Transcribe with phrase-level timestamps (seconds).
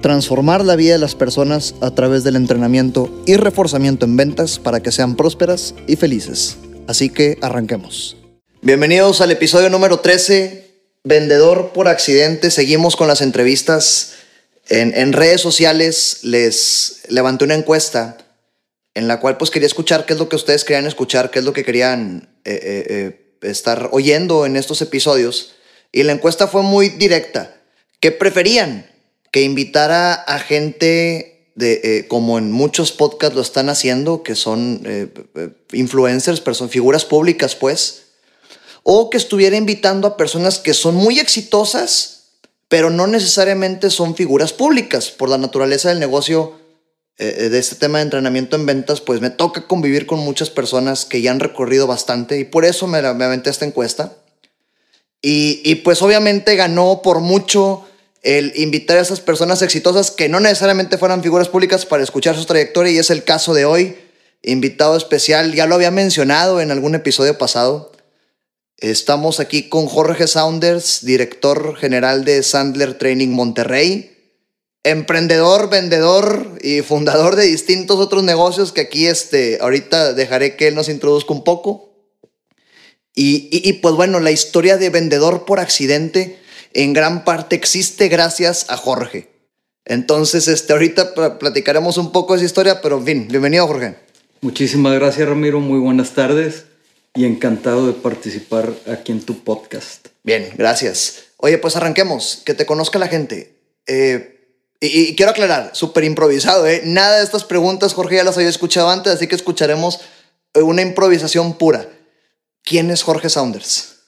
[0.00, 4.80] transformar la vida de las personas a través del entrenamiento y reforzamiento en ventas para
[4.80, 6.56] que sean prósperas y felices.
[6.86, 8.16] Así que arranquemos.
[8.62, 10.70] Bienvenidos al episodio número 13,
[11.04, 12.50] Vendedor por accidente.
[12.50, 14.14] Seguimos con las entrevistas.
[14.68, 18.18] En, redes sociales les levanté una encuesta
[18.94, 21.44] en la cual pues quería escuchar qué es lo que ustedes querían escuchar, qué es
[21.44, 25.54] lo que querían eh, eh, eh, estar oyendo en estos episodios.
[25.90, 27.56] Y la encuesta fue muy directa.
[27.98, 28.89] ¿Qué preferían?
[29.30, 34.82] Que invitara a gente de, eh, como en muchos podcasts lo están haciendo, que son
[34.84, 38.02] eh, eh, influencers, personas, figuras públicas, pues,
[38.82, 42.22] o que estuviera invitando a personas que son muy exitosas,
[42.68, 45.10] pero no necesariamente son figuras públicas.
[45.10, 46.58] Por la naturaleza del negocio
[47.18, 51.20] de este tema de entrenamiento en ventas, pues me toca convivir con muchas personas que
[51.20, 54.16] ya han recorrido bastante y por eso me, me aventé esta encuesta.
[55.20, 57.84] Y, y pues obviamente ganó por mucho
[58.22, 62.44] el invitar a esas personas exitosas que no necesariamente fueran figuras públicas para escuchar su
[62.44, 63.96] trayectoria y es el caso de hoy.
[64.42, 67.92] Invitado especial, ya lo había mencionado en algún episodio pasado.
[68.78, 74.16] Estamos aquí con Jorge Saunders, director general de Sandler Training Monterrey,
[74.82, 80.74] emprendedor, vendedor y fundador de distintos otros negocios que aquí este, ahorita dejaré que él
[80.74, 81.90] nos introduzca un poco.
[83.14, 86.39] Y, y pues bueno, la historia de vendedor por accidente
[86.72, 89.30] en gran parte existe gracias a Jorge.
[89.84, 93.96] Entonces, este, ahorita platicaremos un poco de esa historia, pero en fin, bienvenido Jorge.
[94.40, 96.64] Muchísimas gracias Ramiro, muy buenas tardes
[97.14, 100.08] y encantado de participar aquí en tu podcast.
[100.22, 101.24] Bien, gracias.
[101.38, 103.56] Oye, pues arranquemos, que te conozca la gente.
[103.86, 104.40] Eh,
[104.80, 106.82] y, quiero aclarar, súper improvisado, ¿eh?
[106.84, 110.00] Nada de estas preguntas, Jorge, ya las había escuchado antes, así que escucharemos
[110.54, 111.86] eh, una improvisación pura.
[112.62, 113.99] ¿Quién es Jorge Saunders?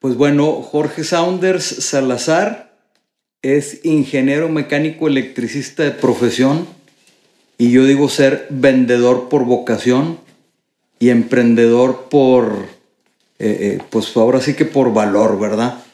[0.00, 2.72] Pues bueno, Jorge Saunders Salazar
[3.42, 6.66] es ingeniero mecánico electricista de profesión
[7.58, 10.18] y yo digo ser vendedor por vocación
[10.98, 12.66] y emprendedor por,
[13.38, 15.84] eh, eh, pues ahora sí que por valor, ¿verdad?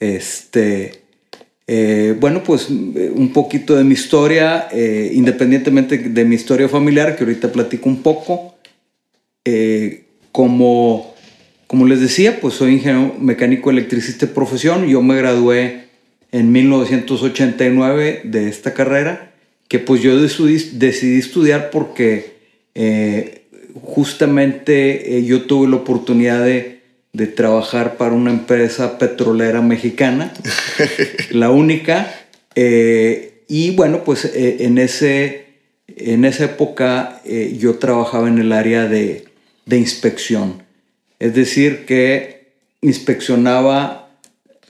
[0.00, 1.04] Este,
[1.68, 7.52] eh, bueno, pues un poquito de mi historia, independientemente de mi historia familiar, que ahorita
[7.52, 8.56] platico un poco,
[10.32, 11.11] como
[11.72, 14.86] como les decía, pues soy ingeniero mecánico electricista de profesión.
[14.88, 15.84] Yo me gradué
[16.30, 19.32] en 1989 de esta carrera,
[19.68, 22.34] que pues yo decidí, estudiar porque
[22.74, 23.44] eh,
[23.80, 26.82] justamente eh, yo tuve la oportunidad de,
[27.34, 30.30] trabajar para una empresa petrolera mexicana,
[31.30, 32.12] la única.
[32.54, 35.46] Eh, y bueno, pues en, ese,
[35.88, 37.22] en esa época
[37.58, 39.24] yo trabajaba en el área de,
[39.64, 40.70] de inspección.
[41.22, 42.48] Es decir, que
[42.80, 44.10] inspeccionaba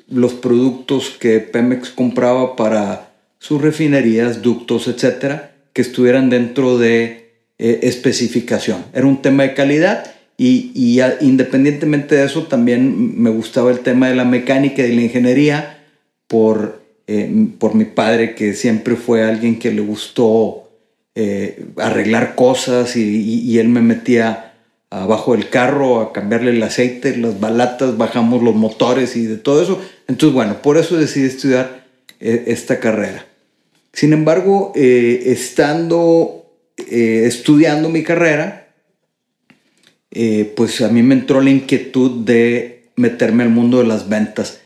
[0.06, 7.80] los productos que Pemex compraba para sus refinerías, ductos, etcétera, que estuvieran dentro de eh,
[7.84, 8.84] especificación.
[8.92, 14.16] Era un tema de calidad y, independientemente de eso también me gustaba el tema de
[14.16, 15.78] la mecánica y la ingeniería
[16.26, 20.68] por, eh, por mi padre que siempre fue alguien que le gustó
[21.14, 24.51] eh, arreglar cosas y él me metía
[24.92, 29.62] abajo del carro a cambiarle el aceite, las balatas, bajamos los motores y de todo
[29.62, 29.80] eso.
[30.06, 31.86] Entonces, bueno, por eso decidí estudiar
[32.20, 33.24] eh, esta carrera.
[33.94, 36.44] Sin embargo, eh, estando
[36.76, 38.58] eh, estudiando mi carrera,
[40.56, 44.60] pues a mí me entró la inquietud de meterme al mundo de las ventas.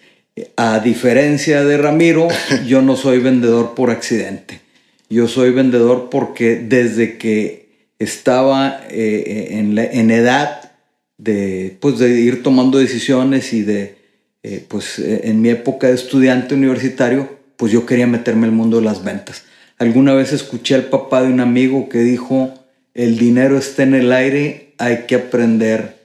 [0.56, 2.26] A diferencia de Ramiro,
[2.66, 4.60] yo no soy vendedor por accidente.
[5.08, 7.65] Yo soy vendedor porque desde que
[7.98, 10.72] estaba eh, en, edad
[11.18, 13.96] de, pues, de ir tomando decisiones y de,
[14.42, 18.78] eh, pues eh, en mi época de estudiante universitario, pues yo quería meterme al mundo
[18.78, 19.44] de las ventas.
[19.78, 22.54] Alguna vez escuché al papá de un amigo que dijo,
[22.94, 25.96] el dinero está en el aire, hay que aprender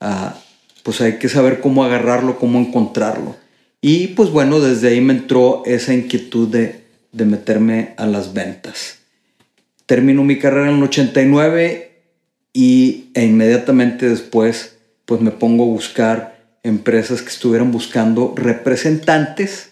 [0.00, 0.38] a,
[0.82, 3.36] pues hay que saber cómo agarrarlo, cómo encontrarlo.
[3.80, 8.95] Y pues bueno, desde ahí me entró esa inquietud de, de meterme a las ventas.
[9.86, 11.92] Termino mi carrera en el 89
[12.52, 19.70] y e inmediatamente después pues me pongo a buscar empresas que estuvieran buscando representantes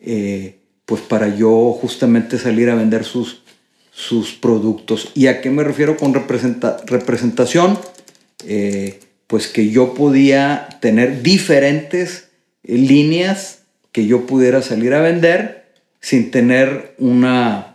[0.00, 3.42] eh, pues para yo justamente salir a vender sus,
[3.90, 5.10] sus productos.
[5.14, 7.78] ¿Y a qué me refiero con representación?
[8.46, 12.28] Eh, pues que yo podía tener diferentes
[12.62, 13.60] líneas
[13.92, 15.66] que yo pudiera salir a vender
[16.00, 17.67] sin tener una,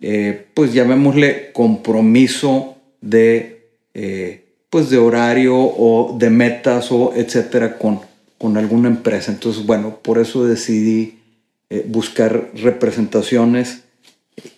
[0.00, 8.00] eh, pues llamémosle compromiso de, eh, pues de horario o de metas o etcétera con,
[8.38, 9.32] con alguna empresa.
[9.32, 11.14] Entonces, bueno, por eso decidí
[11.88, 13.82] buscar representaciones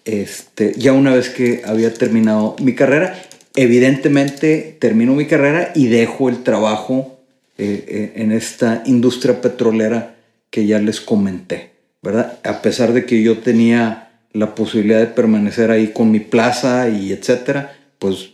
[0.05, 3.20] este, ya una vez que había terminado mi carrera.
[3.55, 7.19] Evidentemente termino mi carrera y dejo el trabajo
[7.56, 10.17] eh, eh, en esta industria petrolera
[10.50, 11.70] que ya les comenté,
[12.02, 12.38] ¿verdad?
[12.44, 17.13] A pesar de que yo tenía la posibilidad de permanecer ahí con mi plaza y
[17.13, 18.31] etcétera, pues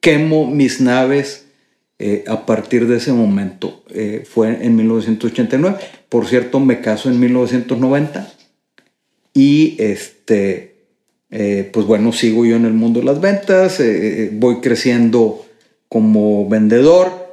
[0.00, 1.46] quemo mis naves
[1.98, 3.84] eh, a partir de ese momento.
[4.24, 5.76] fue en 1989.
[6.08, 8.32] Por cierto, me caso en 1990
[9.34, 10.76] y este
[11.30, 15.44] eh, pues bueno, sigo yo en el mundo de las ventas, eh, eh, voy creciendo
[15.88, 17.26] como vendedor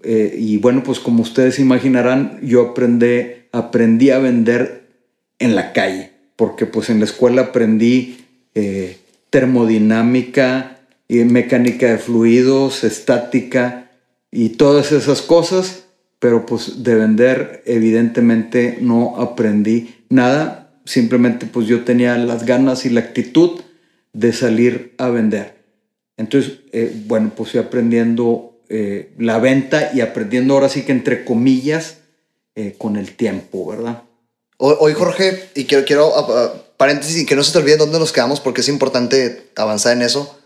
[0.00, 2.72] y bueno, pues como ustedes imaginarán, yo
[3.52, 4.86] aprendí a vender
[5.40, 8.24] en la calle, porque pues en la escuela aprendí
[9.28, 13.90] termodinámica, y mecánica de fluidos, estática
[14.30, 15.86] y todas esas cosas,
[16.18, 22.90] pero pues de vender evidentemente no aprendí nada simplemente pues yo tenía las ganas y
[22.90, 23.60] la actitud
[24.12, 25.56] de salir a vender.
[26.16, 31.24] Entonces, eh, bueno, pues fui aprendiendo eh, la venta y aprendiendo ahora sí que entre
[31.24, 31.98] comillas
[32.54, 34.02] eh, con el tiempo, ¿verdad?
[34.60, 38.12] Hoy, Jorge, y quiero, quiero ah, paréntesis, y que no se te olvide dónde nos
[38.12, 40.36] quedamos porque es importante avanzar en eso.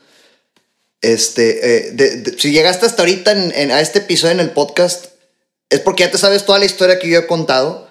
[1.00, 1.97] Este,
[2.38, 5.06] si llegaste hasta ahorita en, a este episodio en el podcast,
[5.70, 7.91] es porque ya te sabes toda la historia que yo he contado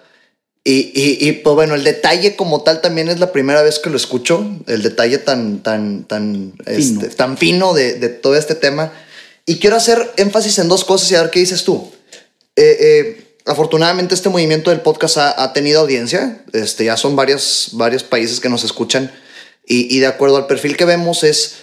[0.63, 3.97] y, y, pues bueno, el detalle como tal también es la primera vez que lo
[3.97, 8.93] escucho, el detalle tan, tan, tan, fino, este, tan fino de, de, todo este tema.
[9.47, 11.91] Y quiero hacer énfasis en dos cosas y a ver qué dices tú.
[12.55, 17.69] Eh, eh, afortunadamente este movimiento del podcast ha, ha, tenido audiencia, este, ya son varios,
[17.73, 19.11] varios países que nos escuchan
[19.65, 21.55] y, y de acuerdo al perfil que vemos es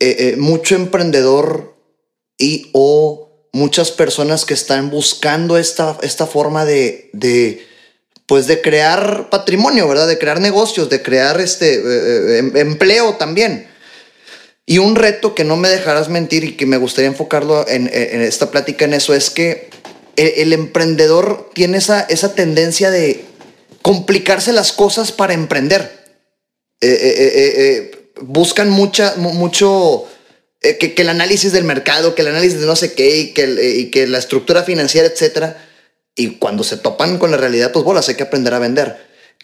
[0.00, 1.76] eh, mucho emprendedor
[2.38, 7.10] y o muchas personas que están buscando esta, esta forma de...
[7.12, 7.74] de
[8.26, 10.08] pues de crear patrimonio, ¿verdad?
[10.08, 13.68] De crear negocios, de crear este eh, eh, em, empleo también.
[14.64, 18.50] Y un reto que no me dejarás mentir y que me gustaría enfocarlo en, esta
[18.50, 19.68] plática en eso es que
[20.16, 23.24] el, emprendedor tiene esa, esa tendencia de
[23.82, 26.04] complicarse las cosas para emprender.
[26.80, 30.06] Eh, buscan mucha, mucho
[30.60, 34.18] que, el análisis del mercado, que el análisis de no sé qué y que, la
[34.18, 35.64] estructura financiera, etcétera
[36.14, 38.96] y cuando se topan con la realidad, pues bolas, hay que aprender a vender.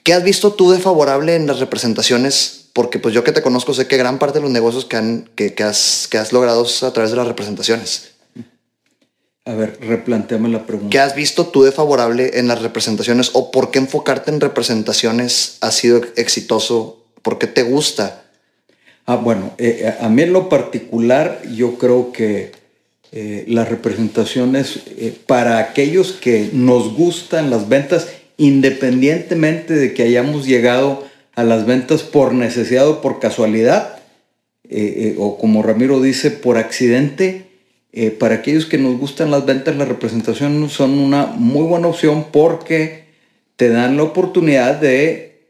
[0.05, 2.67] ¿Qué has visto tú de favorable en las representaciones?
[2.73, 5.31] Porque pues yo que te conozco sé que gran parte de los negocios que, han,
[5.35, 8.13] que has, que has logrado a través de las representaciones.
[9.47, 10.91] A ver, replanteame la pregunta.
[10.91, 15.57] ¿Qué has visto tú de favorable en las representaciones o por qué enfocarte en representaciones
[15.61, 17.05] ha sido exitoso?
[17.23, 18.25] ¿Por qué te gusta?
[19.07, 22.53] Ah, bueno, eh, a mí en lo particular yo creo que
[23.13, 28.07] eh, las representaciones eh, para aquellos que nos gustan las ventas,
[28.37, 31.05] independientemente de que hayamos llegado
[31.35, 33.99] a las ventas por necesidad o por casualidad,
[34.69, 37.50] eh, o como Ramiro dice, por accidente.
[38.19, 43.05] Para aquellos que nos gustan las ventas, las representaciones son una muy buena opción porque
[43.57, 45.43] te dan la oportunidad de,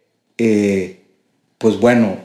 [1.59, 2.17] pues bueno,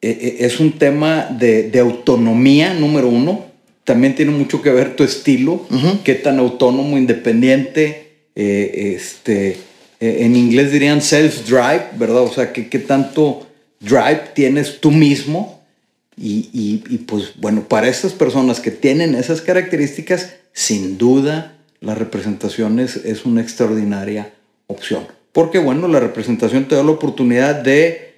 [0.00, 3.48] es un tema de, de autonomía, número uno,
[3.88, 5.64] también tiene mucho que ver tu estilo,
[6.04, 9.56] qué tan autónomo, independiente, eh, este,
[9.98, 12.20] eh, en inglés dirían self-drive, ¿verdad?
[12.20, 13.46] O sea, qué, qué tanto
[13.80, 15.57] drive tienes tú mismo.
[16.20, 22.80] Y, y, pues bueno, para estas personas que tienen esas características, sin duda la representación
[22.80, 24.32] es, una extraordinaria
[24.66, 25.06] opción.
[25.32, 28.14] Porque bueno, la representación te da la oportunidad de,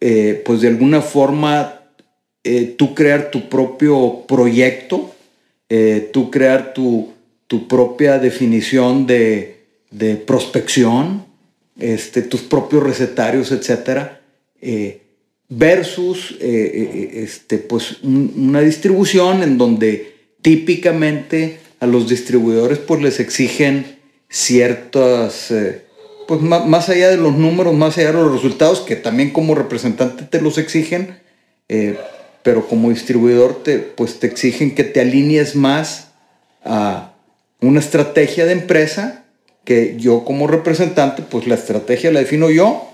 [0.00, 1.80] eh, pues de alguna forma,
[2.44, 5.12] eh, tú crear tu propio proyecto,
[5.68, 7.14] eh, tú crear tu,
[7.48, 11.24] tu propia definición de, de, prospección,
[11.80, 14.10] este, tus propios recetarios, etc.
[14.60, 15.03] Eh,
[15.48, 23.98] versus este, pues, una distribución en donde típicamente a los distribuidores pues, les exigen
[24.28, 25.52] ciertas,
[26.26, 30.24] pues más, allá de los números, más allá de los resultados, que también como representante
[30.24, 31.18] te los exigen,
[32.42, 36.08] pero como distribuidor te, pues te exigen que te alinees más
[36.64, 37.14] a
[37.60, 39.24] una estrategia de empresa
[39.64, 42.93] que yo como representante, pues la estrategia la defino yo,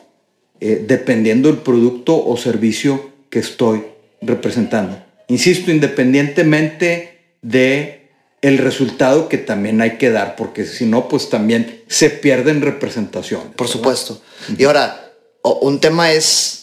[0.61, 3.85] eh, dependiendo del producto o servicio que estoy
[4.21, 5.03] representando.
[5.29, 8.01] Insisto, independientemente de
[8.43, 13.49] el resultado que también hay que dar, porque si no, pues también se pierden representaciones.
[13.55, 14.21] Por supuesto.
[14.57, 15.13] Y ahora,
[15.43, 16.61] un tema es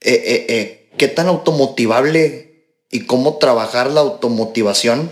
[0.00, 5.10] eh, eh, eh, qué tan automotivable y cómo trabajar la automotivación,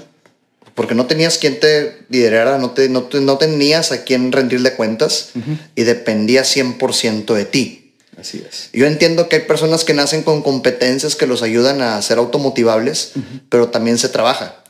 [0.75, 5.30] porque no tenías quien te liderara, no, te, no, tenías a quien rendirle cuentas
[5.75, 7.85] y dependía 100% de ti.
[8.18, 8.70] Así es.
[8.73, 13.12] Yo entiendo que hay personas que nacen con competencias que los ayudan a ser automotivables,
[13.50, 14.64] pero también se trabaja.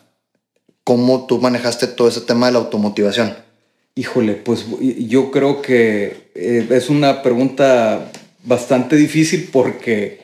[0.84, 3.36] ¿Cómo tú manejaste todo ese tema de la automotivación?
[3.94, 8.10] Híjole, pues yo creo que eh, es una pregunta
[8.44, 10.20] bastante difícil porque,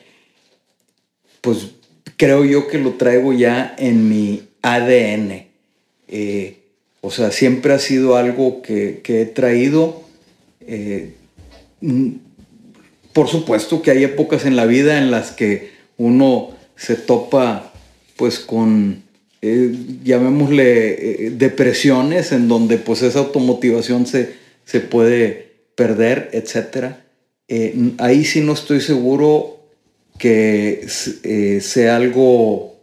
[1.41, 1.69] pues
[2.17, 5.47] creo yo que lo traigo ya en mi ADN.
[6.07, 6.59] Eh,
[7.01, 10.03] o sea, siempre ha sido algo que, he traído.
[10.61, 11.15] Eh,
[13.13, 17.71] por supuesto que hay épocas en la vida en las que uno se topa
[18.17, 19.03] pues con,
[19.41, 24.33] eh, llamémosle, eh, depresiones en donde pues esa automotivación se,
[24.65, 26.95] se puede perder, etc.
[27.47, 29.59] Eh, ahí sí no estoy seguro
[30.17, 30.87] que
[31.61, 32.75] sea algo,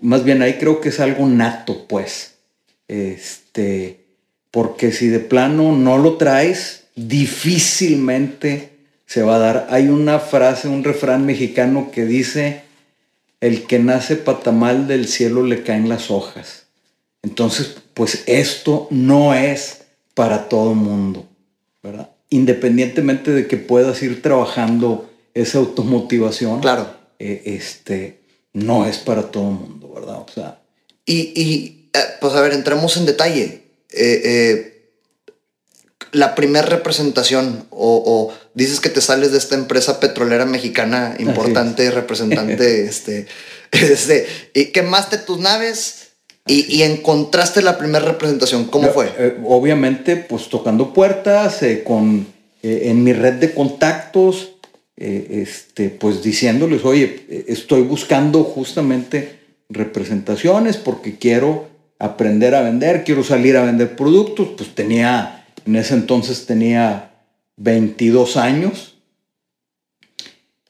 [0.00, 2.34] más bien ahí creo que es algo nato pues.
[2.88, 4.00] Este,
[4.50, 8.79] porque si de plano no lo traes, difícilmente
[9.10, 9.66] se va a dar.
[9.70, 12.62] Hay una frase, un refrán mexicano que dice,
[13.40, 16.66] el que nace patamal del cielo le caen las hojas.
[17.22, 19.78] Entonces, pues esto no es
[20.14, 21.26] para todo mundo,
[21.82, 22.10] ¿verdad?
[22.28, 26.94] Independientemente de que puedas ir trabajando esa automotivación, claro.
[27.18, 28.20] Eh, este,
[28.52, 30.20] no es para todo mundo, ¿verdad?
[30.20, 30.60] O sea.
[31.04, 33.62] Y, y eh, pues a ver, entremos en detalle.
[33.90, 34.69] Eh,
[36.12, 42.84] la primera representación o, dices que te sales de esta empresa petrolera mexicana importante, representante,
[42.88, 43.26] este,
[43.70, 46.08] este, y quemaste tus naves
[46.46, 48.64] y, encontraste la primera representación.
[48.64, 49.12] ¿Cómo fue?
[49.18, 52.26] Eh, obviamente, pues tocando puertas, eh, con,
[52.62, 54.52] eh, en mi red de contactos,
[54.96, 59.38] este, pues diciéndoles, oye, estoy buscando justamente
[59.70, 65.39] representaciones porque quiero aprender a vender, quiero salir a vender productos, pues tenía
[65.70, 67.12] en ese entonces tenía
[67.56, 68.96] 22 años.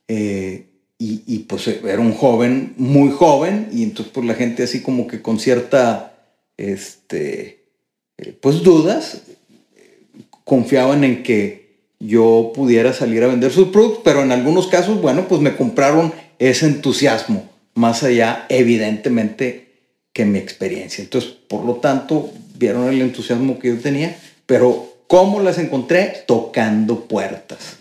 [0.09, 0.66] Eh,
[0.99, 5.23] y, pues era un joven, muy joven, y entonces pues la gente así como que
[5.23, 6.12] con cierta,
[6.59, 7.64] este,
[8.19, 9.23] eh, pues dudas,
[10.45, 15.26] confiaban en que yo pudiera salir a vender sus productos, pero en algunos casos, bueno,
[15.26, 19.69] pues me compraron ese entusiasmo, más allá, evidentemente,
[20.12, 21.02] que mi experiencia.
[21.02, 24.19] Entonces, por lo tanto, vieron el entusiasmo que yo tenía
[24.50, 26.23] pero ¿cómo las encontré?
[26.25, 27.79] Tocando puertas.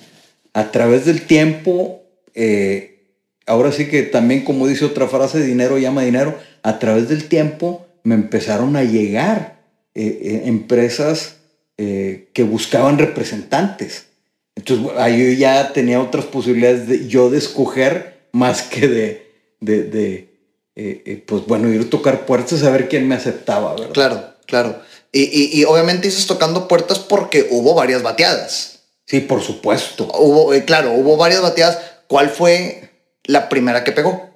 [0.54, 2.02] A través del tiempo,
[2.34, 3.04] eh,
[3.46, 7.86] ahora sí que también como dice otra frase, dinero llama dinero, a través del tiempo
[8.02, 9.62] me empezaron a llegar
[9.94, 11.36] eh, eh, empresas
[11.78, 14.08] que buscaban representantes.
[14.54, 19.32] Entonces ahí ya tenía otras posibilidades de yo de escoger más que de,
[19.62, 23.94] de, pues bueno, ir a tocar puertas a ver quién me aceptaba, ¿verdad?
[23.94, 24.89] Claro, claro.
[25.12, 28.82] Y, obviamente dices tocando puertas porque hubo varias bateadas.
[29.06, 30.06] Sí, por supuesto.
[30.14, 31.80] Hubo, eh, claro, hubo varias bateadas.
[32.08, 32.92] ¿Cuál fue
[33.26, 34.30] la primera que pegó?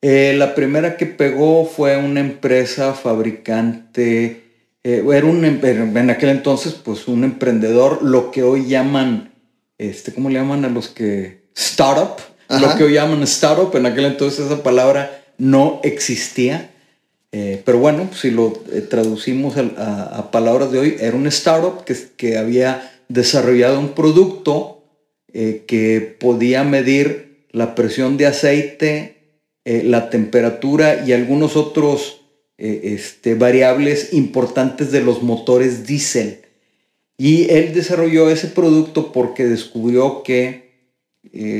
[0.00, 4.44] Eh, la primera que pegó fue una empresa fabricante,
[4.84, 9.34] eh, era un, en aquel entonces, pues un emprendedor, lo que hoy llaman,
[9.76, 11.48] este, ¿cómo le llaman a los que?
[11.54, 12.16] Startup.
[12.48, 16.70] Lo que hoy llaman startup, en aquel entonces esa palabra no existía.
[17.30, 21.94] Eh, pero bueno, si lo eh, traducimos a, palabras de hoy, era un startup que,
[22.16, 24.82] que había desarrollado un producto
[25.32, 29.14] eh, que podía medir la presión de aceite,
[29.64, 32.22] la temperatura y algunos otros
[32.56, 36.40] este, variables importantes de los motores diésel.
[37.18, 40.70] Y él desarrolló ese producto porque descubrió que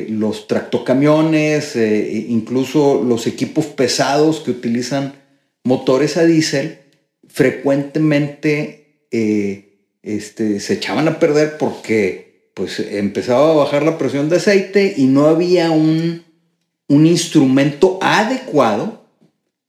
[0.08, 5.12] los tractocamiones, incluso los equipos pesados que utilizan
[5.68, 6.78] motores a diésel
[7.28, 14.37] frecuentemente eh, este, se echaban a perder porque pues, empezaba a bajar la presión de
[14.37, 16.25] aceite y no había un,
[16.88, 19.04] un instrumento adecuado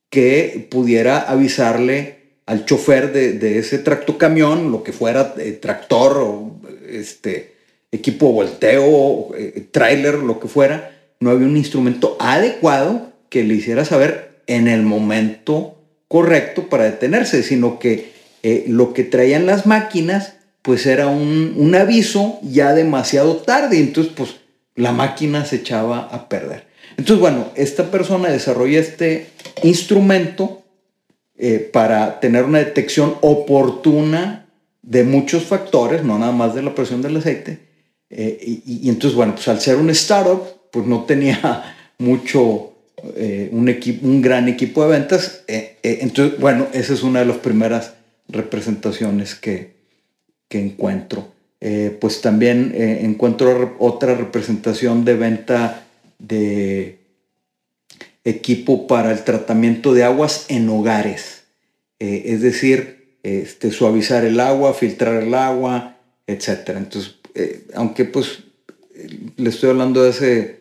[0.09, 6.53] que pudiera avisarle al chofer de, ese tractocamión, lo que fuera eh, tractor
[6.87, 7.55] este,
[7.91, 13.83] equipo volteo, eh, trailer, lo que fuera, no había un instrumento adecuado que le hiciera
[13.83, 15.78] saber en el momento
[16.09, 18.11] correcto para detenerse, sino que
[18.43, 24.35] eh, lo que traían las máquinas pues era un, aviso ya demasiado tarde, entonces pues
[24.75, 26.67] la máquina se echaba a perder.
[26.97, 29.27] Entonces, bueno, esta persona desarrolla este
[29.63, 30.63] instrumento
[31.37, 34.47] eh, para tener una detección oportuna
[34.81, 37.59] de muchos factores, no nada más de la presión del aceite.
[38.09, 42.68] Eh, y, entonces, bueno, pues al ser un startup, pues no tenía mucho,
[43.15, 43.69] eh, un,
[44.01, 45.43] un gran equipo de ventas.
[45.47, 47.93] entonces, bueno, esa es una de las primeras
[48.27, 49.73] representaciones que,
[50.47, 51.31] que encuentro.
[51.99, 55.85] pues también encuentro otra representación de venta
[56.19, 56.99] de
[58.23, 61.43] equipo para el tratamiento de aguas en hogares.
[61.99, 66.69] es decir, este, suavizar el agua, filtrar el agua, etc.
[66.77, 68.39] Entonces, eh, aunque pues
[69.35, 70.58] le estoy hablando de hace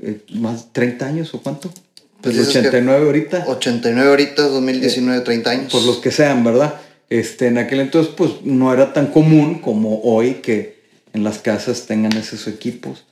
[0.00, 1.72] eh, más 30 años o cuánto?
[2.20, 3.44] Pues 89 ahorita.
[3.46, 5.72] 89 ahorita, 2019, 30 años.
[5.72, 6.74] Por los que sean, ¿verdad?
[7.10, 11.86] Este, en aquel entonces pues no era tan común como hoy que en las casas
[11.86, 13.04] tengan esos equipos.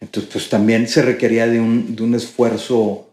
[0.00, 3.08] Entonces pues también se requería de un, de un esfuerzo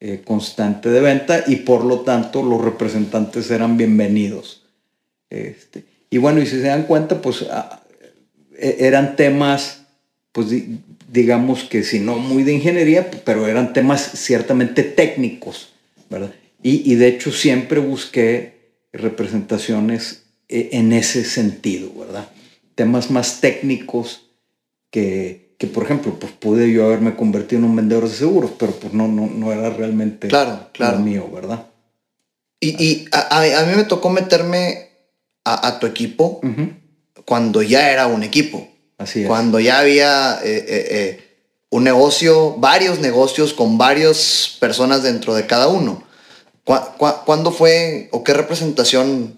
[0.00, 4.62] eh, constante de venta y por lo tanto los representantes eran bienvenidos.
[5.30, 7.82] Este, y bueno, y si se dan cuenta, pues ah,
[8.56, 9.82] e, eran temas,
[10.32, 10.48] pues
[11.08, 15.70] digamos que si no muy de ingeniería, pero eran temas ciertamente técnicos,
[16.08, 16.32] ¿verdad?
[16.62, 18.58] Y, y de hecho siempre busqué
[18.92, 22.28] representaciones eh, en ese sentido, ¿verdad?
[22.74, 24.26] Temas más técnicos
[24.90, 28.72] que, que por ejemplo, pues pude yo haberme convertido en un vendedor de seguros, pero
[28.72, 30.98] pues no, no, no era realmente claro, claro.
[30.98, 31.66] lo mío, ¿verdad?
[32.60, 34.88] Y, y a, a, mí me tocó meterme
[35.44, 36.40] a, a tu equipo
[37.24, 38.68] cuando ya era un equipo.
[38.98, 39.28] Así es.
[39.28, 41.24] Cuando ya había eh, eh, eh,
[41.70, 46.04] un negocio, varios negocios con varias personas dentro de cada uno.
[47.24, 49.34] cuándo fue o qué representación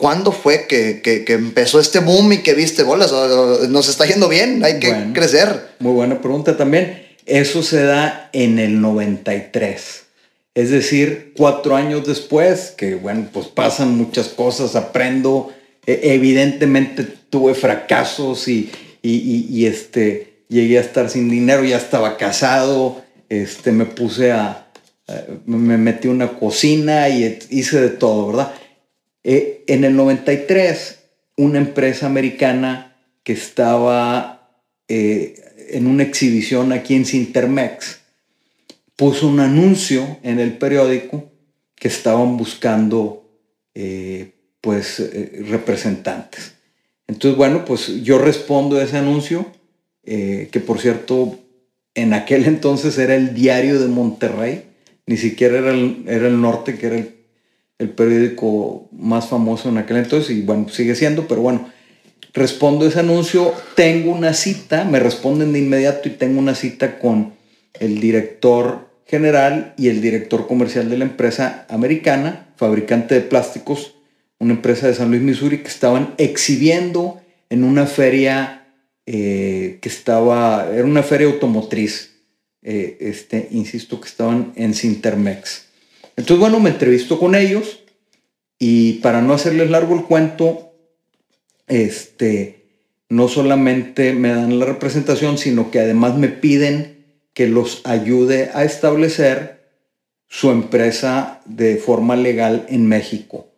[0.00, 3.12] ¿Cuándo fue que, que, empezó este boom y que viste bolas?
[3.68, 5.70] Nos está yendo bien, hay que crecer.
[5.80, 7.06] Muy buena pregunta también.
[7.26, 10.02] Eso se da en el 93.
[10.54, 15.52] Es decir, cuatro años después, que bueno, pues pasan muchas cosas, aprendo.
[15.86, 18.70] E, evidentemente tuve fracasos y,
[19.02, 24.68] y, este, llegué a estar sin dinero, ya estaba casado, este, me puse a,
[25.44, 28.54] me metí una cocina y hice de todo, ¿verdad?
[29.24, 31.00] Eh, en el 93,
[31.36, 35.34] una empresa americana que estaba eh,
[35.70, 37.98] en una exhibición aquí en Sintermex
[38.94, 41.32] puso un anuncio en el periódico
[41.74, 43.28] que estaban buscando
[43.74, 45.02] eh, pues
[45.48, 46.54] representantes.
[47.14, 49.46] Entonces, bueno, pues yo respondo a ese anuncio,
[50.04, 51.38] que por cierto,
[51.94, 54.64] en aquel entonces era el diario de Monterrey,
[55.06, 57.14] ni siquiera era el, era el norte, que era el
[57.78, 61.70] el periódico más famoso en aquel entonces y bueno, sigue siendo, pero bueno,
[62.32, 67.34] respondo ese anuncio, tengo una cita, me responden de inmediato y tengo una cita con
[67.80, 73.94] el director general y el director comercial de la empresa americana, fabricante de plásticos,
[74.38, 77.20] una empresa de San Luis, Missouri, que estaban exhibiendo
[77.50, 78.66] en una feria
[79.06, 82.22] eh, que estaba, era una feria automotriz,
[82.62, 85.66] eh, este, insisto que estaban en Sintermex.
[86.16, 87.80] Entonces, bueno, me entrevisto con ellos
[88.58, 90.72] y para no hacerles largo el cuento,
[91.66, 92.66] este,
[93.08, 98.64] no solamente me dan la representación, sino que además me piden que los ayude a
[98.64, 99.64] establecer
[100.28, 103.53] su empresa de forma legal en México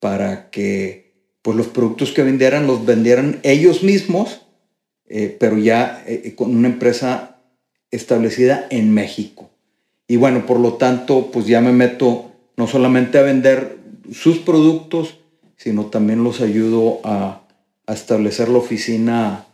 [0.00, 4.42] para que pues, los productos que vendieran los vendieran ellos mismos,
[5.08, 7.36] eh, pero ya eh, con una empresa
[7.90, 9.50] establecida en México.
[10.08, 13.78] Y bueno, por lo tanto, pues ya me meto no solamente a vender
[14.12, 15.18] sus productos,
[15.56, 17.42] sino también los ayudo a,
[17.88, 19.46] establecer la oficina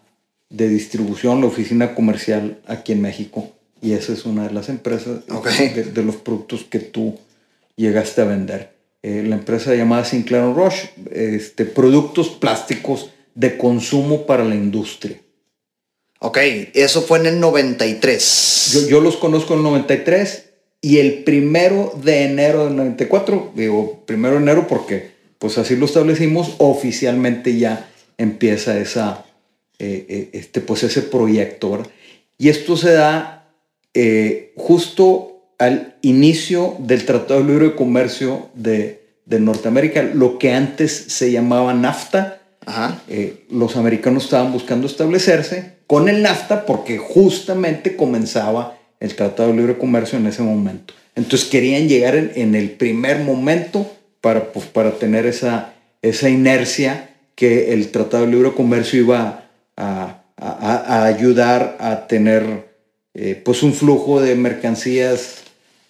[0.49, 3.51] de distribución, la oficina comercial aquí en México.
[3.83, 7.19] Y esa es una de las empresas de, los productos que tú
[7.77, 8.73] llegaste a vender.
[9.03, 15.19] Eh, la empresa llamada Sinclair Rush, este, productos plásticos de consumo para la industria.
[16.21, 16.39] Ok,
[16.75, 18.71] eso fue en el 93.
[18.73, 20.45] Yo, yo los conozco en el 93
[20.81, 25.87] y el primero de enero del 94, digo primero de enero porque pues así lo
[25.87, 27.89] establecimos, oficialmente ya
[28.19, 29.25] empieza esa,
[29.81, 31.73] eh, eh, este, pues ese proyecto.
[31.73, 31.89] ¿verdad?
[32.39, 33.53] Y esto se da
[33.95, 35.32] eh, justo
[35.63, 41.31] al inicio del Tratado de Libre de Comercio de, de Norteamérica, lo que antes se
[41.31, 42.41] llamaba NAFTA.
[43.49, 49.79] los americanos estaban buscando establecerse con el NAFTA porque justamente comenzaba el Tratado de Libre
[49.79, 50.95] Comercio en ese momento.
[51.15, 53.89] Entonces querían llegar en, el primer momento
[54.21, 60.19] para, pues, para tener esa, esa inercia que el Tratado de Libre Comercio iba a,
[61.05, 62.73] ayudar a tener
[63.15, 65.42] eh, pues un flujo de mercancías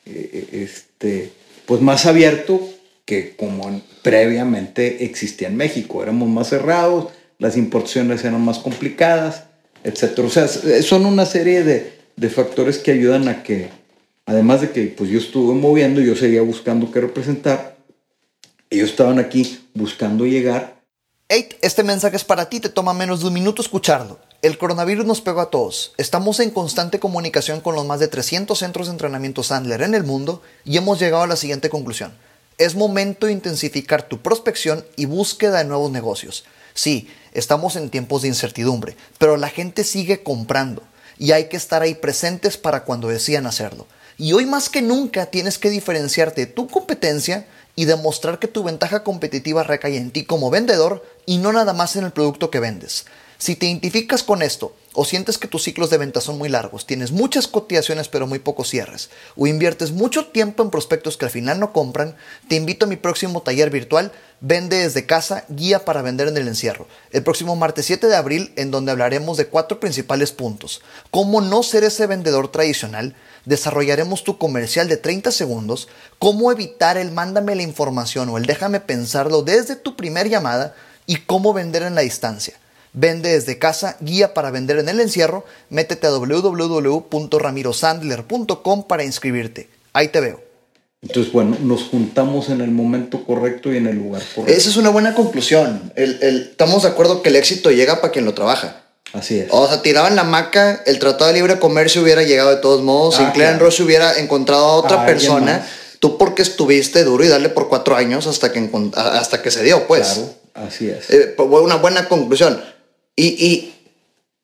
[0.06, 1.30] eh, este,
[1.66, 2.60] pues más abierto
[3.04, 6.02] que como previamente existía en México.
[6.02, 9.44] Éramos más cerrados, las importaciones eran más complicadas,
[9.84, 10.18] etc.
[10.20, 13.68] O sea, son una serie de, de factores que ayudan a que,
[14.26, 17.76] además de que pues yo estuve moviendo, yo seguía buscando qué representar,
[18.70, 20.71] ellos estaban aquí buscando llegar.
[21.32, 24.18] Este mensaje es para ti, te toma menos de un minuto escucharlo.
[24.42, 25.94] El coronavirus nos pegó a todos.
[25.96, 30.04] Estamos en constante comunicación con los más de 300 centros de entrenamiento Sandler en el
[30.04, 32.12] mundo y hemos llegado a la siguiente conclusión.
[32.58, 36.44] Es momento de intensificar tu prospección y búsqueda de nuevos negocios.
[36.74, 40.82] Sí, estamos en tiempos de incertidumbre, pero la gente sigue comprando
[41.18, 43.86] y hay que estar ahí presentes para cuando decían hacerlo.
[44.18, 48.62] Y hoy más que nunca tienes que diferenciarte de tu competencia y demostrar que tu
[48.62, 52.60] ventaja competitiva recae en ti como vendedor y no nada más en el producto que
[52.60, 53.06] vendes.
[53.38, 56.86] Si te identificas con esto o sientes que tus ciclos de venta son muy largos,
[56.86, 61.32] tienes muchas cotizaciones pero muy pocos cierres, o inviertes mucho tiempo en prospectos que al
[61.32, 62.14] final no compran,
[62.48, 64.12] te invito a mi próximo taller virtual
[64.44, 68.52] Vende desde casa, guía para vender en el encierro, el próximo martes 7 de abril
[68.56, 70.82] en donde hablaremos de cuatro principales puntos.
[71.12, 77.10] Cómo no ser ese vendedor tradicional, desarrollaremos tu comercial de 30 segundos, cómo evitar el
[77.10, 80.74] mándame la información o el déjame pensarlo desde tu primer llamada
[81.06, 82.54] y cómo vender en la distancia.
[82.92, 85.44] Vende desde casa, guía para vender en el encierro.
[85.70, 89.70] Métete a www.ramirosandler.com para inscribirte.
[89.94, 90.42] Ahí te veo.
[91.00, 94.56] Entonces, bueno, nos juntamos en el momento correcto y en el lugar correcto.
[94.56, 95.90] Esa es una buena conclusión.
[95.96, 98.82] estamos de acuerdo que el éxito llega para quien lo trabaja.
[99.12, 99.48] Así es.
[99.50, 103.16] O sea, tiraban la maca, el Tratado de Libre Comercio hubiera llegado de todos modos,
[103.16, 103.66] ah, Sinclair claro.
[103.66, 105.66] Ross hubiera encontrado a otra persona.
[105.98, 109.86] Tú porque estuviste duro y darle por cuatro años hasta que, hasta que se dio,
[109.86, 110.08] pues.
[110.08, 110.34] Claro,
[110.66, 111.10] así es.
[111.10, 112.60] Eh, pues, una buena conclusión.
[113.14, 113.74] Y, y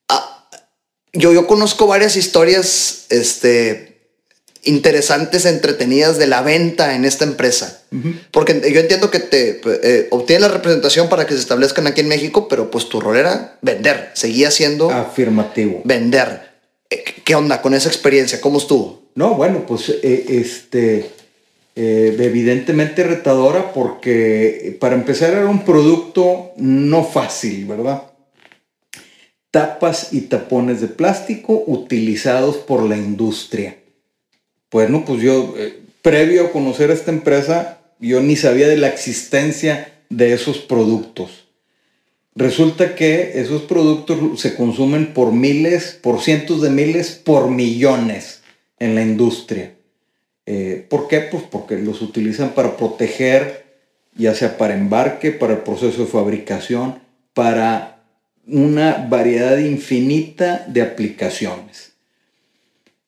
[0.08, 0.48] ah,
[1.12, 3.87] yo, yo conozco varias historias este,
[4.68, 7.82] interesantes, entretenidas de la venta en esta empresa.
[8.30, 12.08] Porque yo entiendo que te eh, obtienes la representación para que se establezcan aquí en
[12.08, 14.90] México, pero pues tu rol era vender, seguía siendo...
[14.90, 15.80] Afirmativo.
[15.84, 16.42] Vender.
[16.90, 18.40] Eh, ¿Qué onda con esa experiencia?
[18.40, 19.02] ¿Cómo estuvo?
[19.14, 21.10] No, bueno, pues eh, este...
[21.74, 28.02] evidentemente retadora porque para empezar era un producto no fácil, ¿verdad?
[29.50, 33.77] tapas y tapones de plástico utilizados por la industria.
[34.70, 39.92] Bueno, pues yo, eh, previo a conocer esta empresa, yo ni sabía de la existencia
[40.10, 41.48] de esos productos.
[42.34, 48.42] Resulta que esos productos se consumen por miles, por cientos de miles, por millones
[48.78, 49.74] en la industria.
[50.46, 51.20] Eh, ¿Por qué?
[51.20, 53.66] Pues porque los utilizan para proteger,
[54.14, 57.00] ya sea para embarque, para el proceso de fabricación,
[57.34, 58.04] para
[58.46, 61.92] una variedad infinita de aplicaciones.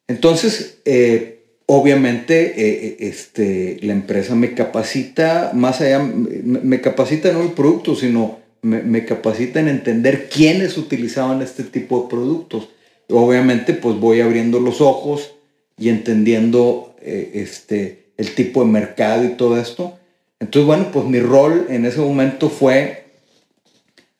[0.09, 1.39] Entonces, eh,
[1.72, 7.94] obviamente, eh, eh, este, la empresa me capacita, más allá, me, capacita no el producto,
[7.94, 12.70] sino me, capacita en entender quiénes utilizaban este tipo de productos.
[13.09, 15.30] Obviamente, pues voy abriendo los ojos
[15.78, 19.96] y entendiendo este, el tipo de mercado y todo esto.
[20.40, 23.04] Entonces, bueno, pues mi rol en ese momento fue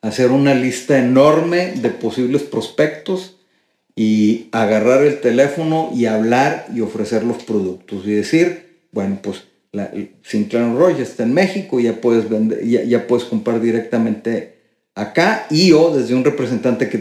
[0.03, 3.40] hacer una lista enorme de posibles prospectos
[3.95, 9.91] y agarrar el teléfono y hablar y ofrecer los productos y decir, bueno, pues la,
[10.23, 14.55] Sinclair Roy está en México, ya puedes, vender, ya, ya, puedes comprar directamente
[14.95, 17.01] acá y o desde un representante que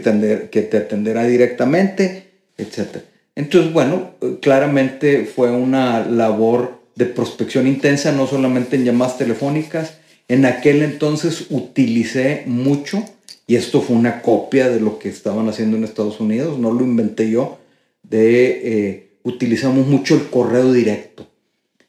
[0.50, 2.24] que te atenderá directamente,
[2.56, 2.98] etc.
[3.34, 9.94] Entonces, bueno, claramente fue una labor de prospección intensa, no solamente en llamadas telefónicas,
[10.28, 13.04] en aquel entonces utilicé mucho,
[13.50, 16.84] y esto fue una copia de lo que estaban haciendo en Estados Unidos, no lo
[16.84, 17.58] inventé yo,
[18.04, 21.26] de eh, utilizamos mucho el correo directo.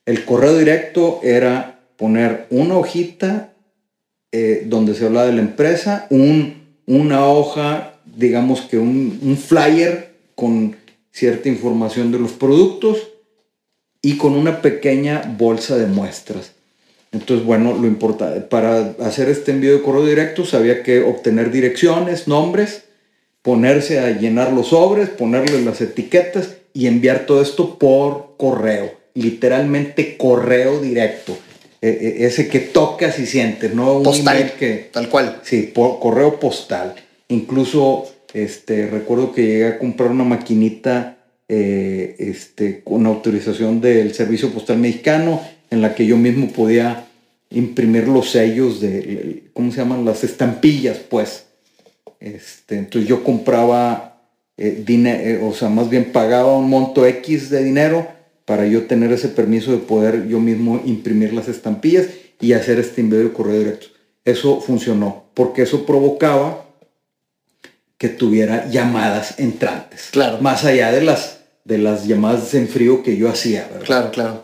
[0.07, 3.53] El correo directo era poner una hojita
[4.31, 10.15] eh, donde se habla de la empresa, un, una hoja, digamos que un, un flyer
[10.33, 10.75] con
[11.11, 13.07] cierta información de los productos
[14.01, 16.53] y con una pequeña bolsa de muestras.
[17.11, 22.27] Entonces, bueno, lo importante, para hacer este envío de correo directo, había que obtener direcciones,
[22.27, 22.83] nombres,
[23.41, 30.15] ponerse a llenar los sobres, ponerle las etiquetas y enviar todo esto por correo, literalmente
[30.15, 31.37] correo directo.
[31.81, 35.41] E, e, ese que tocas y sientes, no un postal, que tal cual.
[35.43, 36.95] Sí, por correo postal.
[37.27, 41.17] Incluso este recuerdo que llegué a comprar una maquinita
[41.49, 47.07] eh, este, con autorización del Servicio Postal Mexicano en la que yo mismo podía
[47.49, 50.05] imprimir los sellos de, ¿cómo se llaman?
[50.05, 51.45] Las estampillas, pues.
[52.19, 54.11] Este, entonces yo compraba
[54.63, 58.07] eh, o sea, más bien pagaba un monto X de dinero
[58.45, 62.07] para yo tener ese permiso de poder yo mismo imprimir las estampillas
[62.39, 63.87] y hacer este envío de correo directo.
[64.23, 66.65] Eso funcionó, porque eso provocaba
[67.97, 70.09] que tuviera llamadas entrantes.
[70.11, 70.39] Claro.
[70.41, 73.85] Más allá de las, de las llamadas en frío que yo hacía, ¿verdad?
[73.85, 74.43] Claro, claro.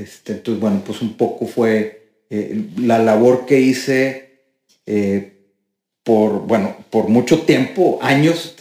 [0.00, 4.30] Este, entonces, bueno, pues un poco fue eh, la labor que hice
[4.86, 5.32] eh,
[6.02, 8.54] por, bueno, por mucho tiempo, años,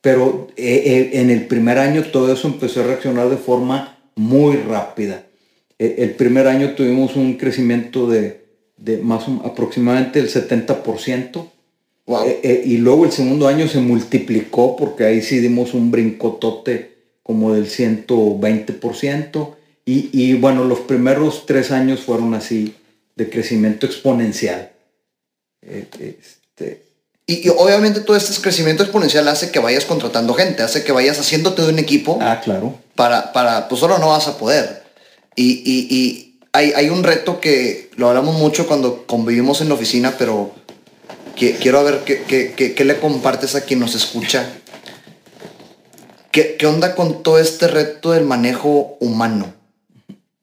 [0.00, 5.24] pero eh, en el primer año todo eso empezó a reaccionar de forma muy rápida.
[5.78, 8.44] el primer año tuvimos un crecimiento de,
[8.76, 11.50] de más aproximadamente el 70%.
[12.64, 17.66] y luego el segundo año se multiplicó porque ahí sí dimos un brincotote como del
[17.66, 19.57] 120%.
[19.90, 22.74] Y, bueno, los primeros tres años fueron así
[23.16, 24.70] de crecimiento exponencial.
[25.62, 26.82] Eh, este.
[27.26, 31.62] y, obviamente todo este crecimiento exponencial hace que vayas contratando gente, hace que vayas haciéndote
[31.62, 32.18] de un equipo.
[32.20, 32.78] Ah, claro.
[32.94, 34.82] Para, para pues solo no vas a poder.
[35.34, 40.16] Y, y hay, hay, un reto que lo hablamos mucho cuando convivimos en la oficina,
[40.18, 40.52] pero
[41.34, 44.50] que, quiero ver qué, qué, qué, le compartes a quien nos escucha.
[46.30, 49.57] ¿Qué, ¿Qué onda con todo este reto del manejo humano?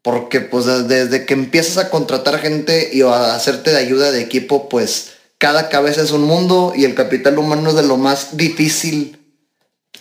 [0.05, 4.69] Porque pues desde que empiezas a contratar gente y a hacerte de ayuda de equipo,
[4.69, 9.17] pues cada cabeza es un mundo y el capital humano es de lo más difícil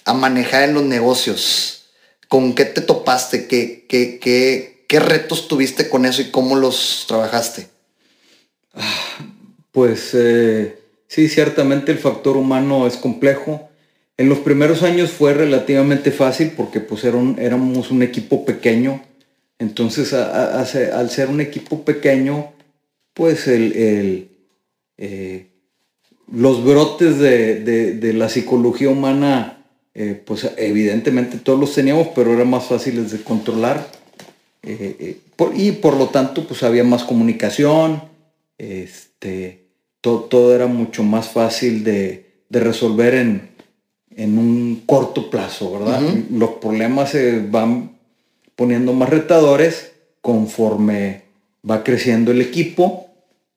[0.04, 1.84] a manejar en los negocios.
[2.28, 3.46] ¿Con qué te topaste?
[3.46, 7.68] ¿Qué, qué, qué, qué retos tuviste con eso y cómo los trabajaste?
[9.72, 13.70] Pues eh, sí, ciertamente el factor humano es complejo.
[14.18, 19.02] En los primeros años fue relativamente fácil porque pues éramos un equipo pequeño
[19.58, 22.52] entonces, al ser un equipo pequeño,
[23.14, 24.28] pues el,
[24.98, 25.46] eh,
[26.32, 29.64] los brotes de, la psicología humana,
[29.94, 33.86] eh, pues evidentemente todos los teníamos, pero eran más fáciles de controlar.
[34.62, 35.18] Eh,
[35.54, 38.02] y por lo tanto, pues había más comunicación,
[38.58, 39.66] este,
[40.00, 43.54] todo, era mucho más fácil de, resolver en,
[44.16, 46.00] un corto plazo, ¿verdad?
[46.30, 47.93] Los problemas se van
[48.56, 51.22] poniendo más retadores conforme
[51.68, 53.08] va creciendo el equipo,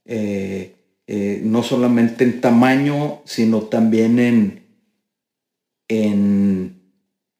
[0.06, 0.74] eh,
[1.08, 4.64] eh, no solamente en tamaño, sino también en,
[5.88, 6.78] en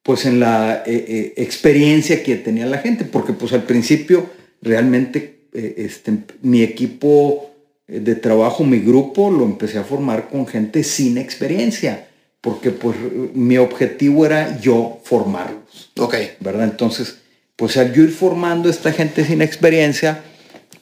[0.02, 4.30] pues en la eh, experiencia que tenía la gente, porque pues al principio
[4.62, 7.50] realmente este, mi equipo
[7.86, 12.08] de trabajo, mi grupo, lo empecé a formar con gente sin experiencia,
[12.40, 12.96] porque pues
[13.34, 15.90] mi objetivo era yo formarlos.
[15.98, 16.14] Ok.
[16.40, 16.64] ¿Verdad?
[16.64, 17.18] Entonces,
[17.58, 20.22] pues al yo ir formando a esta gente sin experiencia,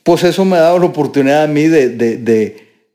[0.02, 1.88] pues eso me ha dado la oportunidad a mí de,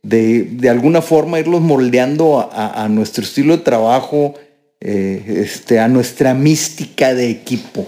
[0.04, 4.36] de, alguna forma irlos moldeando a, nuestro estilo de trabajo,
[4.80, 7.88] eh, este, a nuestra mística de equipo.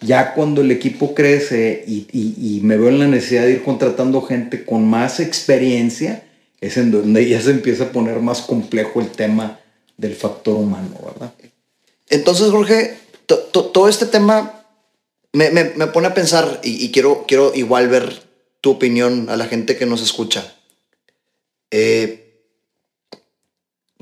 [0.00, 4.22] Ya cuando el equipo crece y, y, me veo en la necesidad de ir contratando
[4.22, 6.24] gente con más experiencia,
[6.60, 9.60] es en donde ya se empieza a poner más complejo el tema
[9.96, 11.32] del factor humano, ¿verdad?
[12.10, 14.61] Entonces, Jorge, todo este tema
[15.32, 18.22] me, pone a pensar y, quiero, quiero igual ver
[18.60, 20.54] tu opinión a la gente que nos escucha.
[21.70, 22.44] Eh,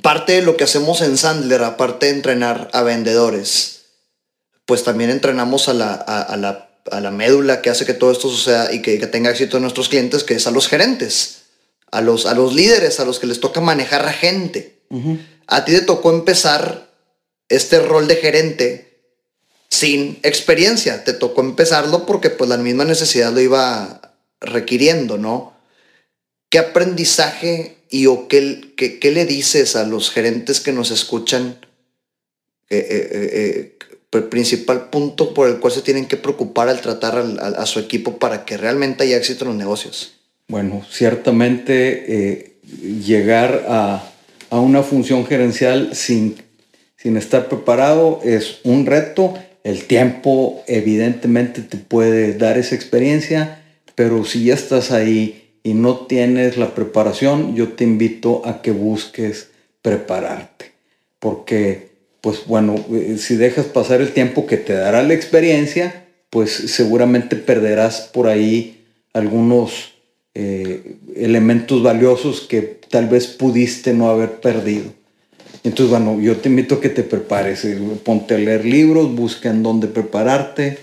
[0.03, 3.83] parte de lo que hacemos en Sandler, aparte de entrenar a vendedores,
[4.67, 8.83] pues también entrenamos a la, a, la, médula que hace que todo esto suceda y
[8.83, 11.43] que, tenga éxito en nuestros clientes, que es a los gerentes,
[11.91, 14.83] a los, a los líderes, a los que les toca manejar a gente.
[15.47, 16.91] A ti te tocó empezar
[17.49, 18.90] este rol de gerente
[19.71, 21.05] sin experiencia.
[21.05, 24.01] Te tocó empezarlo porque pues la misma necesidad lo iba
[24.41, 25.55] requiriendo, ¿no?
[26.51, 31.59] ¿Qué aprendizaje y o qué, le dices a los gerentes que nos escuchan?
[32.69, 33.77] Eh, eh, eh,
[34.13, 38.19] el principal punto por el cual se tienen que preocupar al tratar a, su equipo
[38.19, 40.15] para que realmente haya éxito en los negocios.
[40.49, 42.59] Bueno, ciertamente
[43.05, 44.11] llegar a,
[44.51, 46.37] una función gerencial sin
[47.05, 53.63] estar preparado es un reto el tiempo evidentemente te puede dar esa experiencia,
[53.95, 58.71] pero si ya estás ahí y no tienes la preparación, yo te invito a que
[58.71, 59.51] busques
[59.83, 60.73] prepararte.
[61.19, 66.51] Porque, pues bueno, eh, si dejas pasar el tiempo que te dará la experiencia, pues
[66.51, 69.95] seguramente perderás por ahí algunos
[70.35, 75.00] eh, elementos valiosos que tal vez pudiste no haber perdido.
[75.63, 79.51] Entonces, bueno, yo te invito a que te prepares, eh, ponte a leer libros, busca
[79.51, 80.79] en dónde prepararte,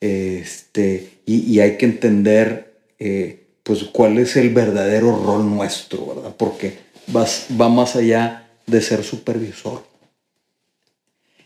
[0.00, 6.34] este, y, hay que entender eh, pues cuál es el verdadero rol nuestro, ¿verdad?
[6.36, 9.84] Porque vas, va más allá de ser supervisor.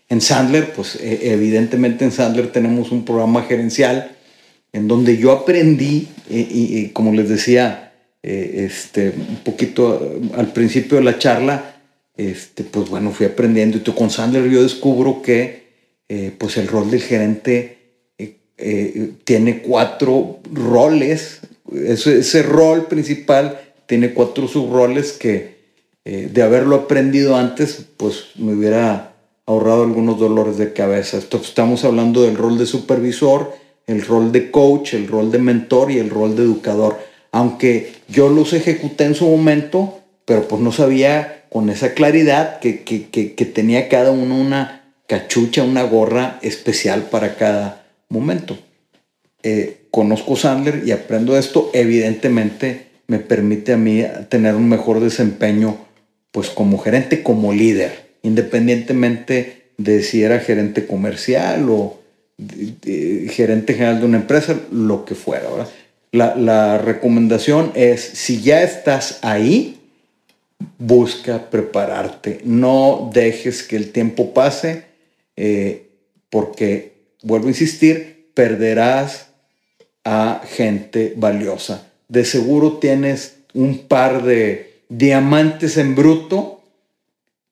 [0.08, 4.16] en Sandler, pues e, evidentemente en Sandler tenemos un programa gerencial
[4.72, 7.92] en donde yo aprendí, y, como les decía,
[8.22, 11.71] eh, este, un poquito al principio de la charla,
[12.16, 15.62] este, pues bueno, fui aprendiendo y tú con Sandler yo descubro que
[16.08, 17.78] eh, pues el rol del gerente
[18.18, 21.40] eh, tiene cuatro roles,
[21.72, 25.52] ese, ese, rol principal tiene cuatro subroles que
[26.04, 29.12] de haberlo aprendido antes, pues me hubiera
[29.46, 31.18] ahorrado algunos dolores de cabeza.
[31.18, 33.52] Estamos hablando del rol de supervisor,
[33.86, 36.98] el rol de coach, el rol de mentor y el rol de educador.
[37.32, 43.52] Aunque yo los ejecuté en su momento, pero pues no sabía con esa claridad que,
[43.54, 48.58] tenía cada uno una cachucha, una gorra especial para cada momento.
[49.42, 55.76] Eh, conozco Sandler y aprendo esto, evidentemente me permite a mí tener un mejor desempeño
[56.30, 62.00] pues como gerente, como líder independientemente de si era gerente comercial o
[63.30, 65.48] gerente general de una empresa, lo que fuera.
[66.12, 69.80] La, recomendación es, si ya estás ahí,
[70.78, 72.40] busca prepararte.
[72.44, 74.84] No dejes que el tiempo pase,
[75.36, 75.90] eh,
[76.30, 79.28] porque, vuelvo a insistir, perderás
[80.04, 81.86] a gente valiosa.
[82.08, 86.62] De seguro tienes un par de diamantes en bruto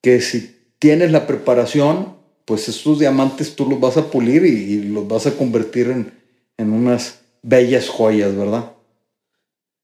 [0.03, 5.07] que si tienes la preparación, pues estos diamantes tú los vas a pulir y, los
[5.07, 8.73] vas a convertir en, unas bellas joyas, ¿verdad?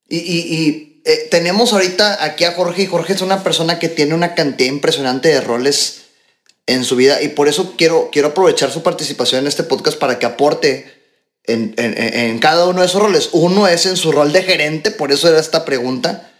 [0.08, 4.34] Y, eh, tenemos ahorita aquí a Jorge y Jorge es una persona que tiene una
[4.34, 6.02] cantidad impresionante de roles
[6.66, 10.18] en su vida y por eso quiero, quiero aprovechar su participación en este podcast para
[10.18, 10.92] que aporte
[11.44, 13.30] en, en cada uno de esos roles.
[13.32, 16.32] Uno es en su rol de gerente, por eso era esta pregunta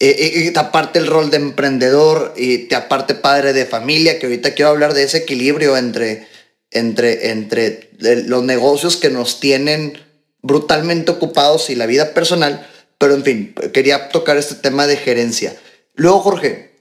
[0.00, 4.70] y, aparte el rol de emprendedor y te aparte padre de familia, que ahorita quiero
[4.70, 6.26] hablar de ese equilibrio entre,
[6.70, 9.98] entre, entre los negocios que nos tienen
[10.40, 12.66] brutalmente ocupados y la vida personal,
[13.00, 15.56] pero en fin, quería tocar este tema de gerencia.
[15.94, 16.72] Luego, Jorge,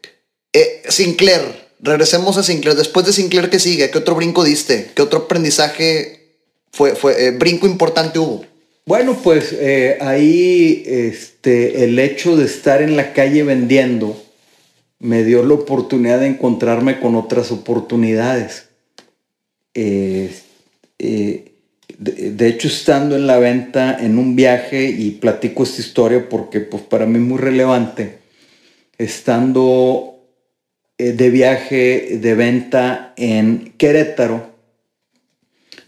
[0.52, 1.44] eh, Sinclair,
[1.80, 2.76] regresemos a Sinclair.
[2.76, 3.90] Después de Sinclair, ¿qué sigue?
[3.90, 4.92] ¿Qué otro brinco diste?
[4.94, 6.36] ¿Qué otro aprendizaje
[6.74, 8.46] fue, fue eh, brinco importante hubo?
[8.86, 14.22] Bueno, pues eh, ahí este, el hecho de estar en la calle vendiendo
[15.00, 18.66] me dio la oportunidad de encontrarme con otras oportunidades.
[22.00, 26.82] De, hecho, estando en la venta, en un viaje, y platico esta historia porque pues,
[26.84, 28.20] para mí es muy relevante,
[28.98, 30.16] estando
[30.98, 34.50] de viaje de venta en Querétaro,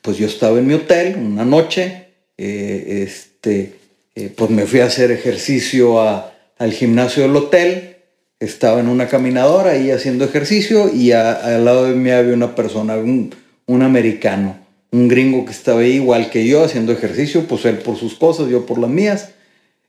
[0.01, 3.75] pues yo estaba en mi hotel una noche, eh, este,
[4.15, 7.97] eh, pues me fui a hacer ejercicio al gimnasio del hotel,
[8.39, 12.97] estaba en una caminadora ahí haciendo ejercicio y al lado de mí había una persona,
[12.97, 13.31] un,
[13.67, 14.57] americano,
[14.91, 18.49] un gringo que estaba ahí igual que yo haciendo ejercicio, pues él por sus cosas,
[18.49, 19.29] yo por las mías.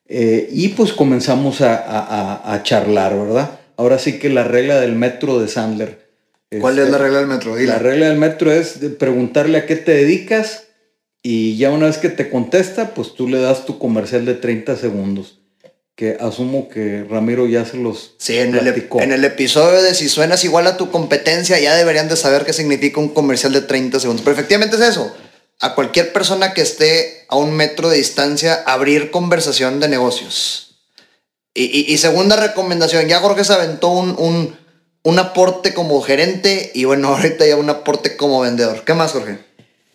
[0.08, 3.58] Eh, y pues comenzamos a, charlar, ¿verdad?
[3.76, 6.02] Ahora sí que la regla del metro de Sandler.
[6.60, 7.56] ¿Cuál es, la regla del metro?
[7.58, 10.68] La regla del metro es preguntarle a qué te dedicas
[11.22, 14.76] y ya una vez que te contesta, pues tú le das tu comercial de 30
[14.76, 15.41] segundos.
[15.94, 20.08] Que asumo que Ramiro ya se los Sí, en el, en el, episodio de si
[20.08, 24.00] suenas igual a tu competencia, ya deberían de saber qué significa un comercial de 30
[24.00, 24.24] segundos.
[24.24, 25.14] Pero efectivamente es eso.
[25.60, 30.72] A cualquier persona que esté a un metro de distancia, abrir conversación de negocios.
[31.54, 34.56] Y, segunda recomendación, ya Jorge se aventó un, un,
[35.02, 38.84] un aporte como gerente y bueno, ahorita ya un aporte como vendedor.
[38.84, 39.38] ¿Qué más, Jorge?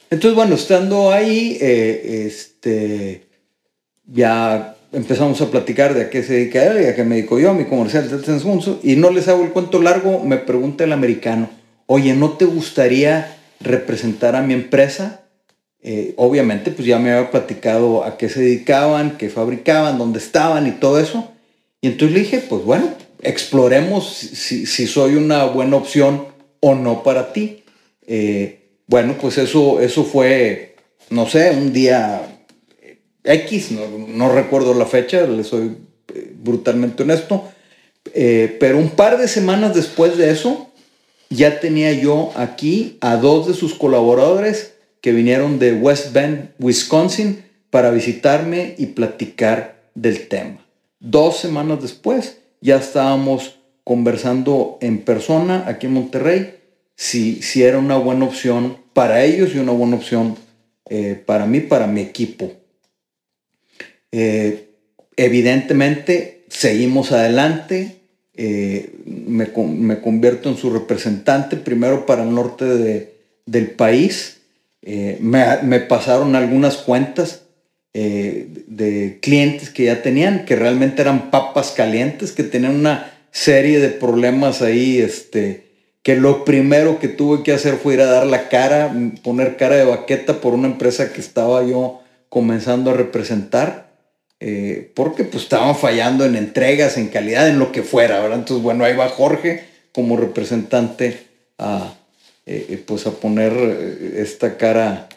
[0.09, 3.27] Entonces, bueno, estando ahí, eh, este,
[4.05, 7.39] ya empezamos a platicar de a qué se dedica él y a qué me dedico
[7.39, 10.83] yo, a mi comercial de Tensunzo, y no les hago el cuento largo, me pregunta
[10.83, 11.49] el americano,
[11.85, 15.21] oye, ¿no te gustaría representar a mi empresa?
[15.81, 20.67] Eh, obviamente, pues ya me había platicado a qué se dedicaban, qué fabricaban, dónde estaban
[20.67, 21.31] y todo eso.
[21.81, 22.89] Y entonces le dije, pues bueno,
[23.21, 26.25] exploremos si, si soy una buena opción
[26.59, 27.63] o no para ti.
[28.05, 30.75] Eh, bueno, pues eso, eso fue,
[31.09, 32.36] no sé, un día
[33.27, 35.77] X, no, recuerdo la fecha, le soy
[36.13, 37.43] eh, brutalmente honesto,
[38.13, 40.69] eh, pero un par de semanas después de eso,
[41.29, 47.43] ya tenía yo aquí a dos de sus colaboradores que vinieron de West Bend, Wisconsin,
[47.69, 50.65] para visitarme y platicar del tema.
[50.99, 56.55] Dos semanas después ya estábamos conversando en persona aquí en Monterrey
[56.95, 60.35] si, si era una buena opción para ellos y una buena opción
[60.89, 62.51] eh, para mí, para mi equipo.
[64.11, 64.69] Eh,
[65.15, 67.97] evidentemente, seguimos adelante.
[68.35, 73.13] Eh, me, me, convierto en su representante, primero para el norte de,
[73.45, 74.41] del país.
[74.81, 77.43] Eh, me, pasaron algunas cuentas
[77.93, 83.89] de clientes que ya tenían, que realmente eran papas calientes, que tenían una serie de
[83.89, 85.67] problemas ahí, este,
[86.07, 89.75] que lo primero que tuve que hacer fue ir a dar la cara, poner cara
[89.75, 93.86] de baqueta por una empresa que estaba yo comenzando a representar,
[94.39, 98.37] eh, porque pues estaban fallando en entregas, en calidad, en lo que fuera, ¿verdad?
[98.39, 101.25] Entonces, bueno, ahí va Jorge como representante
[101.57, 101.95] a,
[102.45, 103.53] eh, eh, pues a poner
[104.15, 105.09] esta cara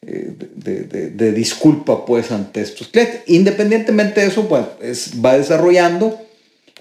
[0.00, 3.22] de, disculpa pues ante estos clientes.
[3.26, 6.20] Independientemente de eso, pues va desarrollando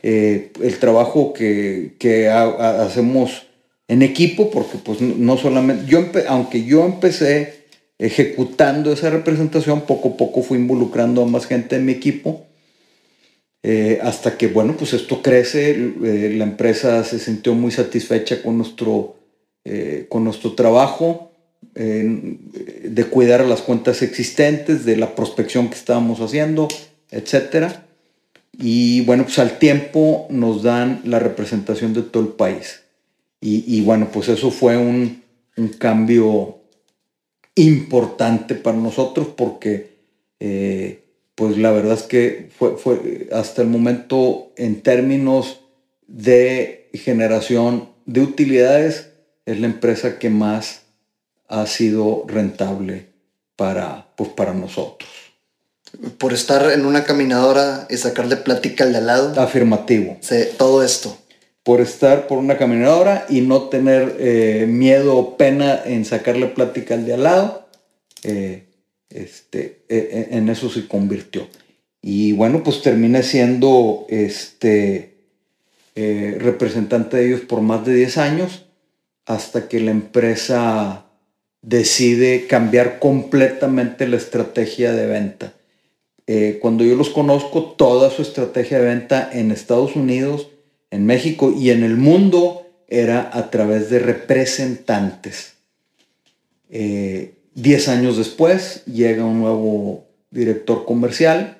[0.03, 3.47] el trabajo que, hacemos
[3.87, 7.56] en equipo, porque pues no solamente, aunque yo empecé
[7.99, 12.45] ejecutando esa representación, poco a poco fui involucrando a más gente en mi equipo,
[13.63, 18.57] eh, hasta que, bueno, pues esto crece, eh, la empresa se sintió muy satisfecha con
[18.57, 19.17] nuestro,
[19.65, 21.23] eh, con nuestro trabajo,
[21.73, 26.67] de cuidar las cuentas existentes, de la prospección que estábamos haciendo,
[27.11, 27.67] etc.
[28.57, 32.81] Y bueno, pues al tiempo nos dan la representación de todo el país.
[33.41, 35.21] Y, bueno, pues eso fue un,
[35.55, 36.57] un cambio
[37.57, 39.97] importante para nosotros porque
[40.39, 41.03] eh,
[41.35, 45.61] pues la verdad es que fue, fue hasta el momento en términos
[46.07, 49.09] de generación de utilidades
[49.45, 50.81] es la empresa que más
[51.47, 53.07] ha sido rentable
[53.55, 55.09] para, pues para nosotros.
[56.17, 59.41] Por estar en una caminadora y sacarle plática al de al lado.
[59.41, 60.17] Afirmativo.
[60.57, 61.17] todo esto
[61.67, 66.93] por estar por una caminadora y no tener eh, miedo o pena en sacarle plática
[66.93, 67.67] al de al lado.
[68.23, 68.67] Eh,
[69.09, 71.45] este, eh, en eso se convirtió.
[72.01, 75.17] Y bueno, pues terminé siendo este,
[75.93, 78.67] representante de ellos por más de 10 años
[79.25, 81.07] hasta que la empresa
[81.61, 85.53] decide cambiar completamente la estrategia de venta.
[86.61, 90.47] cuando yo los conozco, toda su estrategia de venta en Estados Unidos
[90.91, 95.53] en México y en el mundo era a través de representantes.
[96.69, 101.57] Eh, diez años después llega un nuevo director comercial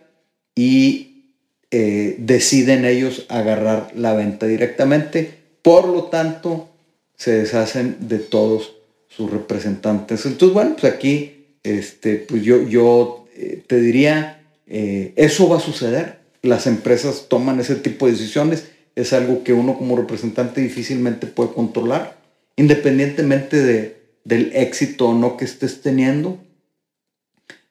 [0.56, 1.34] y
[1.72, 5.32] eh, deciden ellos agarrar la venta directamente.
[5.62, 6.70] Por lo tanto,
[7.16, 8.76] se deshacen de todos
[9.10, 10.26] sus representantes.
[10.26, 14.34] Entonces, bueno, pues aquí este, pues yo, yo eh, te diría,
[14.70, 16.20] eso va a suceder.
[16.42, 18.66] Las empresas toman ese tipo de decisiones
[18.98, 22.18] es algo que uno como representante difícilmente puede controlar,
[22.56, 26.40] independientemente de, del éxito o no que estés teniendo.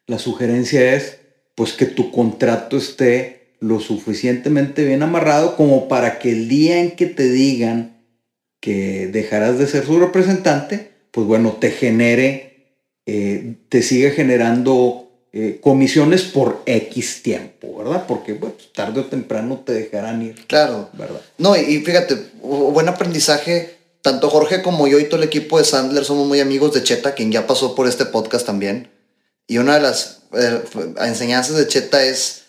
[0.06, 1.18] La sugerencia es
[1.56, 6.92] pues que tu contrato esté lo suficientemente bien amarrado como para que el día en
[6.92, 7.96] que te digan
[8.60, 15.05] que dejarás de ser su representante, pues bueno, te genere, eh, te siga generando
[15.38, 18.06] eh, comisiones por X tiempo, ¿verdad?
[18.08, 20.46] Porque bueno, tarde o temprano te dejarán ir.
[20.46, 20.88] Claro.
[20.94, 21.20] ¿Verdad?
[21.36, 23.76] No, y fíjate, buen aprendizaje.
[24.00, 27.14] Tanto Jorge como yo y todo el equipo de Sandler somos muy amigos de Cheta,
[27.14, 28.90] quien ya pasó por este podcast también.
[29.46, 30.62] Y una de las eh,
[31.02, 32.44] enseñanzas de Cheta es,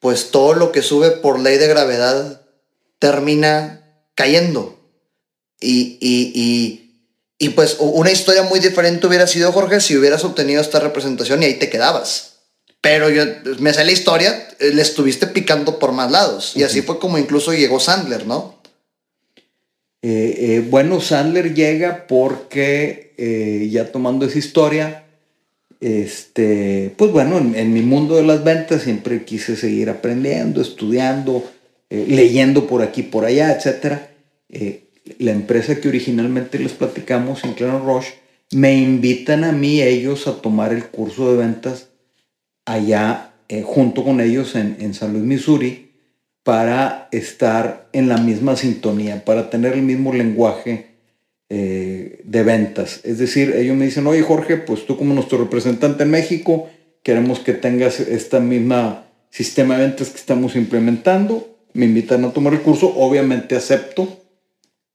[0.00, 2.42] pues todo lo que sube por ley de gravedad
[2.98, 3.86] termina
[4.16, 4.80] cayendo.
[5.60, 7.06] Y, y, y,
[7.38, 11.46] y pues una historia muy diferente hubiera sido, Jorge, si hubieras obtenido esta representación y
[11.46, 12.31] ahí te quedabas.
[12.82, 13.22] Pero yo
[13.60, 16.56] me sé la historia, eh, le estuviste picando por más lados.
[16.56, 18.56] Y así fue como incluso llegó Sandler, ¿no?
[20.02, 23.12] Eh, eh, bueno, Sandler llega porque
[23.70, 25.04] ya tomando esa historia,
[25.80, 31.48] este, pues bueno, en, mi mundo de las ventas siempre quise seguir aprendiendo, estudiando,
[31.88, 34.00] leyendo por aquí, por allá, etc.
[35.18, 38.14] la empresa que originalmente les platicamos, en Claro Roche,
[38.50, 41.91] me invitan a mí ellos a tomar el curso de ventas
[42.72, 45.92] allá eh, junto con ellos en, San Luis, Missouri,
[46.42, 50.86] para estar en la misma sintonía, para tener el mismo lenguaje
[51.48, 53.00] eh, de ventas.
[53.04, 56.68] Es decir, ellos me dicen, oye Jorge, pues tú como nuestro representante en México,
[57.02, 61.56] queremos que tengas esta misma sistema de ventas que estamos implementando.
[61.74, 64.20] Me invitan a tomar el curso, obviamente acepto.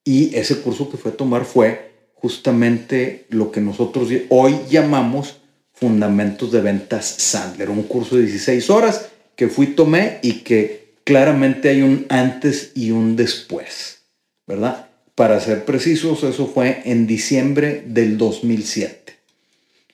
[0.04, 5.42] Y ese curso que fue a tomar fue justamente lo que nosotros hoy llamamos
[5.80, 11.70] Fundamentos de Ventas Sandler, un curso de 16 horas que fui, tomé y que claramente
[11.70, 14.00] hay un antes y un después,
[14.48, 14.88] ¿verdad?
[15.14, 19.16] Para ser precisos, eso fue en diciembre del 2007.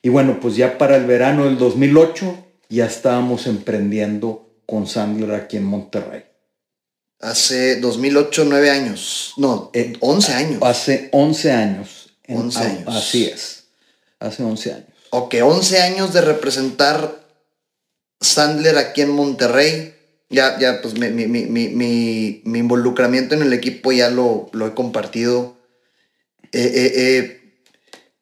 [0.02, 5.56] Y bueno, pues ya para el verano del 2008 ya estábamos emprendiendo con Sandler aquí
[5.56, 6.24] en Monterrey.
[7.20, 9.32] Hace 2008, 9 años.
[9.36, 9.70] No,
[10.00, 10.58] 11 eh, años.
[10.62, 12.10] Hace 11 años.
[12.28, 12.82] 11 años.
[12.86, 13.64] Así es.
[14.18, 14.93] Hace 11 años.
[15.16, 17.24] Ok, 11 años de representar
[18.20, 19.94] Sandler aquí en Monterrey.
[20.28, 24.66] Ya, ya, pues mi, mi, mi, mi, mi involucramiento en el equipo ya lo, lo
[24.66, 25.56] he compartido.
[26.50, 27.54] Eh, eh,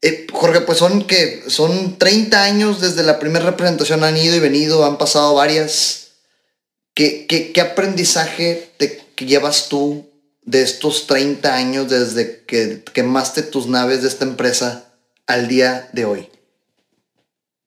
[0.02, 4.40] eh, Jorge, pues son que son 30 años desde la primera representación, han ido y
[4.40, 6.08] venido, han pasado varias.
[6.92, 10.10] ¿Qué, qué, qué aprendizaje te llevas tú
[10.42, 14.92] de estos 30 años desde que quemaste tus naves de esta empresa
[15.26, 16.28] al día de hoy?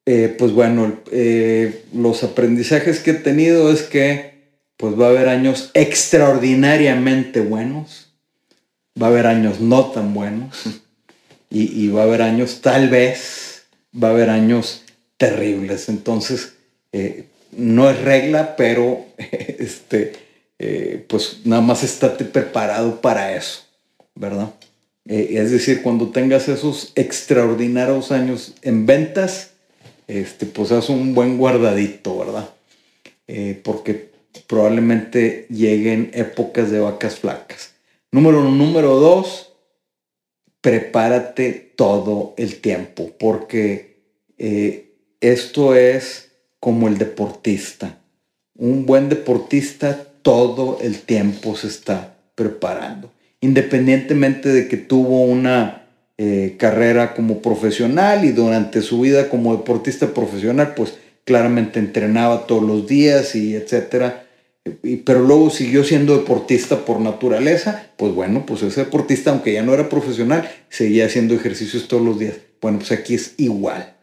[0.07, 4.35] Eh, pues bueno, eh, los aprendizajes que he tenido es que
[4.77, 8.11] pues va a haber años extraordinariamente buenos,
[9.01, 10.63] va a haber años no tan buenos
[11.49, 14.83] y, va a haber años tal vez, va a haber años
[15.17, 15.89] terribles.
[15.89, 16.53] Entonces,
[16.91, 17.25] eh,
[17.57, 20.13] no es regla, pero este,
[21.07, 23.63] pues nada más estate preparado para eso,
[24.13, 24.53] ¿verdad?
[25.05, 29.51] es decir, cuando tengas esos extraordinarios años en ventas,
[30.07, 32.49] este, pues haz un buen guardadito, ¿verdad?
[33.27, 34.11] Eh, porque
[34.47, 37.73] probablemente lleguen épocas de vacas flacas.
[38.11, 38.51] Número uno.
[38.51, 39.53] Número dos,
[40.61, 43.99] prepárate todo el tiempo, porque
[44.37, 47.99] eh, esto es como el deportista.
[48.57, 55.84] Un buen deportista todo el tiempo se está preparando, independientemente de que tuvo una
[56.18, 60.93] eh, carrera como profesional y durante su vida como deportista profesional, pues
[61.26, 64.26] claramente entrenaba todos los días y etcétera.
[65.05, 69.74] Pero luego siguió siendo deportista por naturaleza, pues bueno, pues ese deportista, aunque ya no
[69.74, 72.36] era profesional, seguía haciendo ejercicios todos los días.
[72.61, 73.93] Bueno, pues aquí es igual.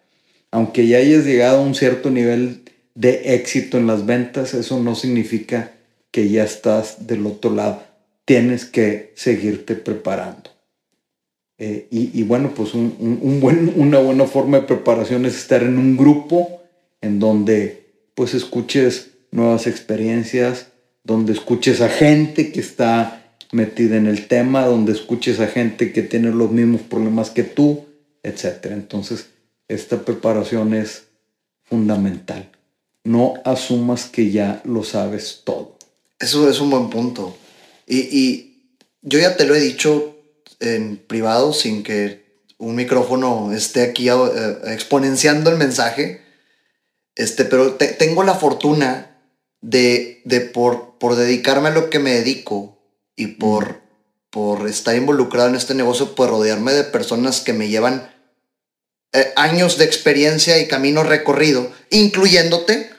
[0.51, 2.63] Aunque ya hayas llegado a un cierto nivel
[2.95, 5.73] de éxito en las ventas, eso no significa
[6.11, 7.83] que ya estás del otro lado.
[8.25, 10.51] Tienes que seguirte preparando.
[11.59, 15.97] Eh, y, bueno, pues un, buen, una buena forma de preparación es estar en un
[15.97, 16.61] grupo
[17.01, 20.69] en donde pues escuches nuevas experiencias,
[21.05, 26.03] donde escuches a gente que está metida en el tema, donde escuches a gente que
[26.03, 27.85] tiene los mismos problemas que tú,
[28.23, 28.67] etc.
[28.71, 29.29] Entonces,
[29.69, 31.05] esta preparación es
[31.63, 32.51] fundamental.
[33.05, 35.77] No asumas que ya lo sabes todo.
[36.19, 37.37] Eso es un buen punto.
[37.87, 38.53] Y, y
[39.03, 40.12] yo ya te lo he dicho
[40.63, 42.23] en privado sin que
[42.59, 44.15] un micrófono esté aquí eh,
[44.67, 46.23] exponenciando el mensaje.
[47.15, 49.19] Este, pero tengo la fortuna
[49.61, 52.79] de, de por, por dedicarme a lo que me dedico
[53.17, 53.83] y por,
[54.31, 58.11] por estar involucrado en este negocio, por rodearme de personas que me llevan
[59.13, 62.91] eh, años de experiencia y camino recorrido, incluyéndote,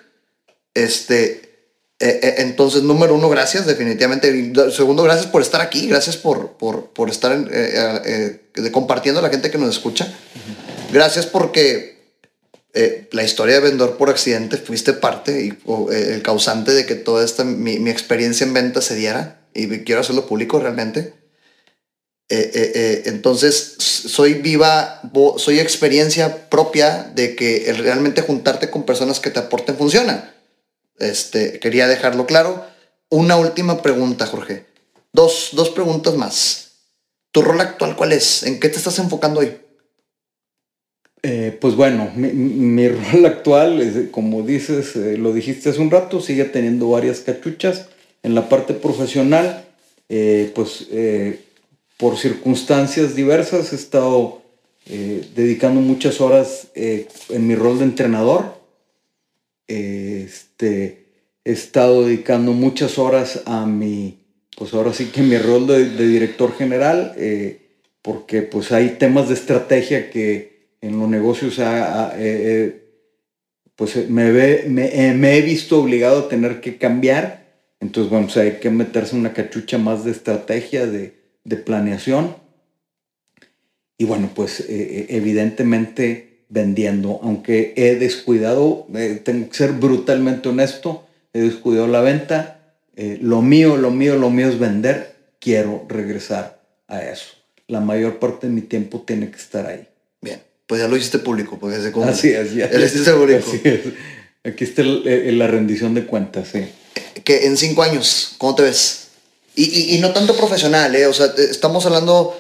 [0.76, 1.43] este,
[2.04, 4.52] entonces, número uno, gracias, definitivamente.
[4.72, 8.42] Segundo, gracias por estar aquí, gracias por, por, por estar eh,
[8.72, 10.14] compartiendo a la gente que nos escucha.
[10.92, 11.94] Gracias porque
[13.12, 15.58] la historia de vendedor por accidente fuiste parte y
[15.94, 20.02] el causante de que toda esta, mi, mi, experiencia en venta se diera y quiero
[20.02, 21.14] hacerlo público realmente.
[22.30, 25.02] entonces, soy viva,
[25.38, 30.33] soy experiencia propia de que realmente juntarte con personas que te aporten funciona.
[31.00, 32.66] Este, quería dejarlo claro.
[33.10, 34.66] Una última pregunta, Jorge.
[35.12, 36.64] Dos, dos preguntas más.
[37.32, 38.44] ¿Tu rol actual cuál es?
[38.44, 39.54] ¿En qué te estás enfocando hoy?
[41.26, 46.44] Eh, pues bueno, mi, rol actual, como dices, eh, lo dijiste hace un rato, sigue
[46.46, 47.88] teniendo varias cachuchas.
[48.24, 49.66] En la parte profesional,
[50.10, 50.88] eh, pues
[51.98, 54.42] por circunstancias diversas he estado
[54.86, 58.63] dedicando muchas horas en mi rol de entrenador.
[59.68, 61.06] Este,
[61.44, 64.20] he estado dedicando muchas horas a mi,
[64.58, 67.62] pues ahora sí que mi rol de, director general, eh,
[68.02, 71.60] porque pues hay temas de estrategia que en los negocios
[73.76, 74.32] pues me,
[74.68, 77.44] me, he visto obligado a tener que cambiar.
[77.80, 81.22] Entonces, bueno, pues, hay que meterse una cachucha más de estrategia, de,
[81.66, 82.36] planeación.
[83.98, 90.50] Y bueno, pues eh, eh, evidentemente vendiendo, aunque he descuidado, eh, tengo que ser brutalmente
[90.50, 92.60] honesto, he descuidado la venta,
[92.96, 97.32] eh, lo mío, lo mío, lo mío es vender, quiero regresar a eso.
[97.68, 99.88] La mayor parte de mi tiempo tiene que estar ahí.
[100.22, 101.92] Bien, pues ya lo hiciste público, porque se.
[102.04, 102.70] Así es, ya.
[104.44, 106.68] Aquí está la rendición de cuentas, sí.
[107.24, 109.08] Que en cinco años, ¿cómo te ves?
[109.56, 111.08] Y, y, no tanto profesional, ¿eh?
[111.08, 112.36] O sea, estamos hablando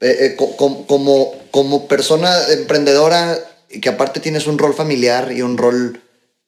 [0.00, 3.38] eh, como, como, como persona emprendedora,
[3.70, 6.00] y que aparte tienes un rol familiar y un rol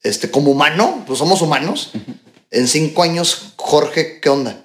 [0.03, 1.93] este, como humano, pues somos humanos.
[2.51, 4.65] En cinco años, Jorge, ¿qué onda?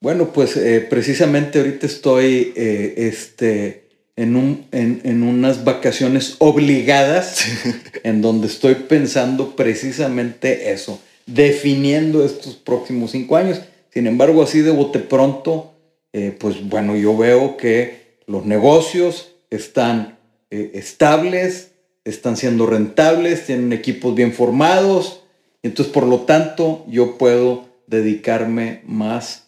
[0.00, 7.44] Bueno, pues eh, precisamente ahorita estoy eh, este, en, un, en, en unas vacaciones obligadas
[8.02, 13.60] en donde estoy pensando precisamente eso, definiendo estos próximos cinco años.
[13.92, 15.74] Sin embargo, así de bote pronto,
[16.12, 20.18] eh, pues bueno, yo veo que los negocios están
[20.50, 21.72] eh, estables,
[22.04, 25.22] están siendo rentables, tienen equipos bien formados,
[25.62, 29.44] entonces por lo tanto yo puedo dedicarme más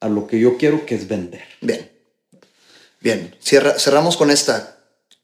[0.00, 1.42] a lo que yo quiero, que es vender.
[1.60, 1.90] Bien.
[3.00, 3.34] Bien.
[3.40, 4.78] cerramos con esta.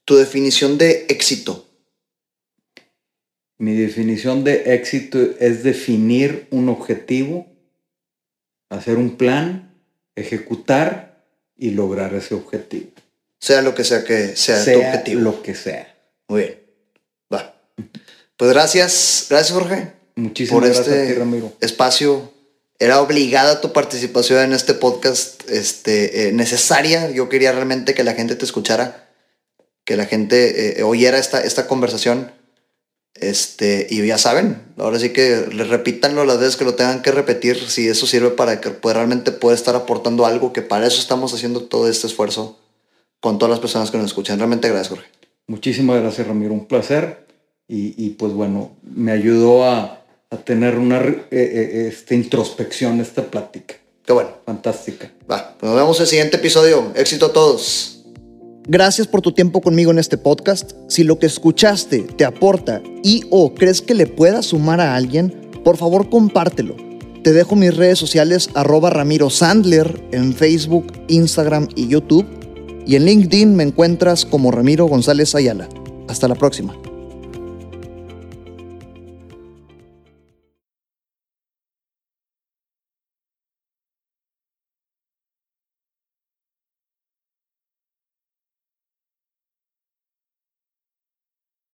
[0.05, 1.66] Tu definición de éxito.
[3.59, 7.47] Mi definición de éxito es definir un objetivo,
[8.68, 9.74] hacer un plan,
[10.16, 11.24] ejecutar
[11.57, 12.91] y lograr ese objetivo.
[13.43, 15.20] Sea lo que sea que sea, tu objetivo.
[15.20, 15.93] Lo que sea.
[16.28, 16.61] Muy bien.
[17.34, 17.57] Va.
[18.36, 19.95] Pues gracias, gracias Jorge.
[20.14, 21.53] Muchísimas por gracias este Ramiro.
[21.61, 22.32] espacio
[22.78, 27.11] era obligada tu participación en este podcast, este, eh, necesaria.
[27.11, 29.11] Yo quería realmente que la gente te escuchara,
[29.84, 32.30] que la gente eh, oyera esta, esta conversación.
[33.14, 37.11] Este, y ya saben, ahora sí que les repítanlo las veces que lo tengan que
[37.11, 41.34] repetir, si eso sirve para que realmente pueda estar aportando algo, que para eso estamos
[41.34, 42.62] haciendo todo este esfuerzo
[43.23, 44.37] con todas las personas que nos escuchan.
[44.37, 45.07] Realmente gracias, Jorge.
[45.47, 46.53] Muchísimas gracias, Ramiro.
[46.53, 47.25] Un placer.
[47.68, 53.23] Y, y pues bueno, me ayudó a, a tener una eh, eh, este, introspección, esta
[53.23, 53.77] plática.
[54.05, 54.31] Qué bueno.
[54.45, 55.12] Fantástica.
[55.31, 56.93] Va, pues nos vemos en el siguiente episodio.
[56.97, 58.05] Éxito a todos.
[58.66, 60.73] Gracias por tu tiempo conmigo en este podcast.
[60.89, 65.51] Si lo que escuchaste te aporta y o crees que le pueda sumar a alguien,
[65.64, 66.77] por favor compártelo.
[67.23, 72.27] Te dejo mis redes sociales arroba Ramiro Sandler en Facebook, Instagram y YouTube.
[72.87, 75.68] Y en LinkedIn me encuentras como Ramiro González Ayala.
[76.09, 76.74] Hasta la próxima.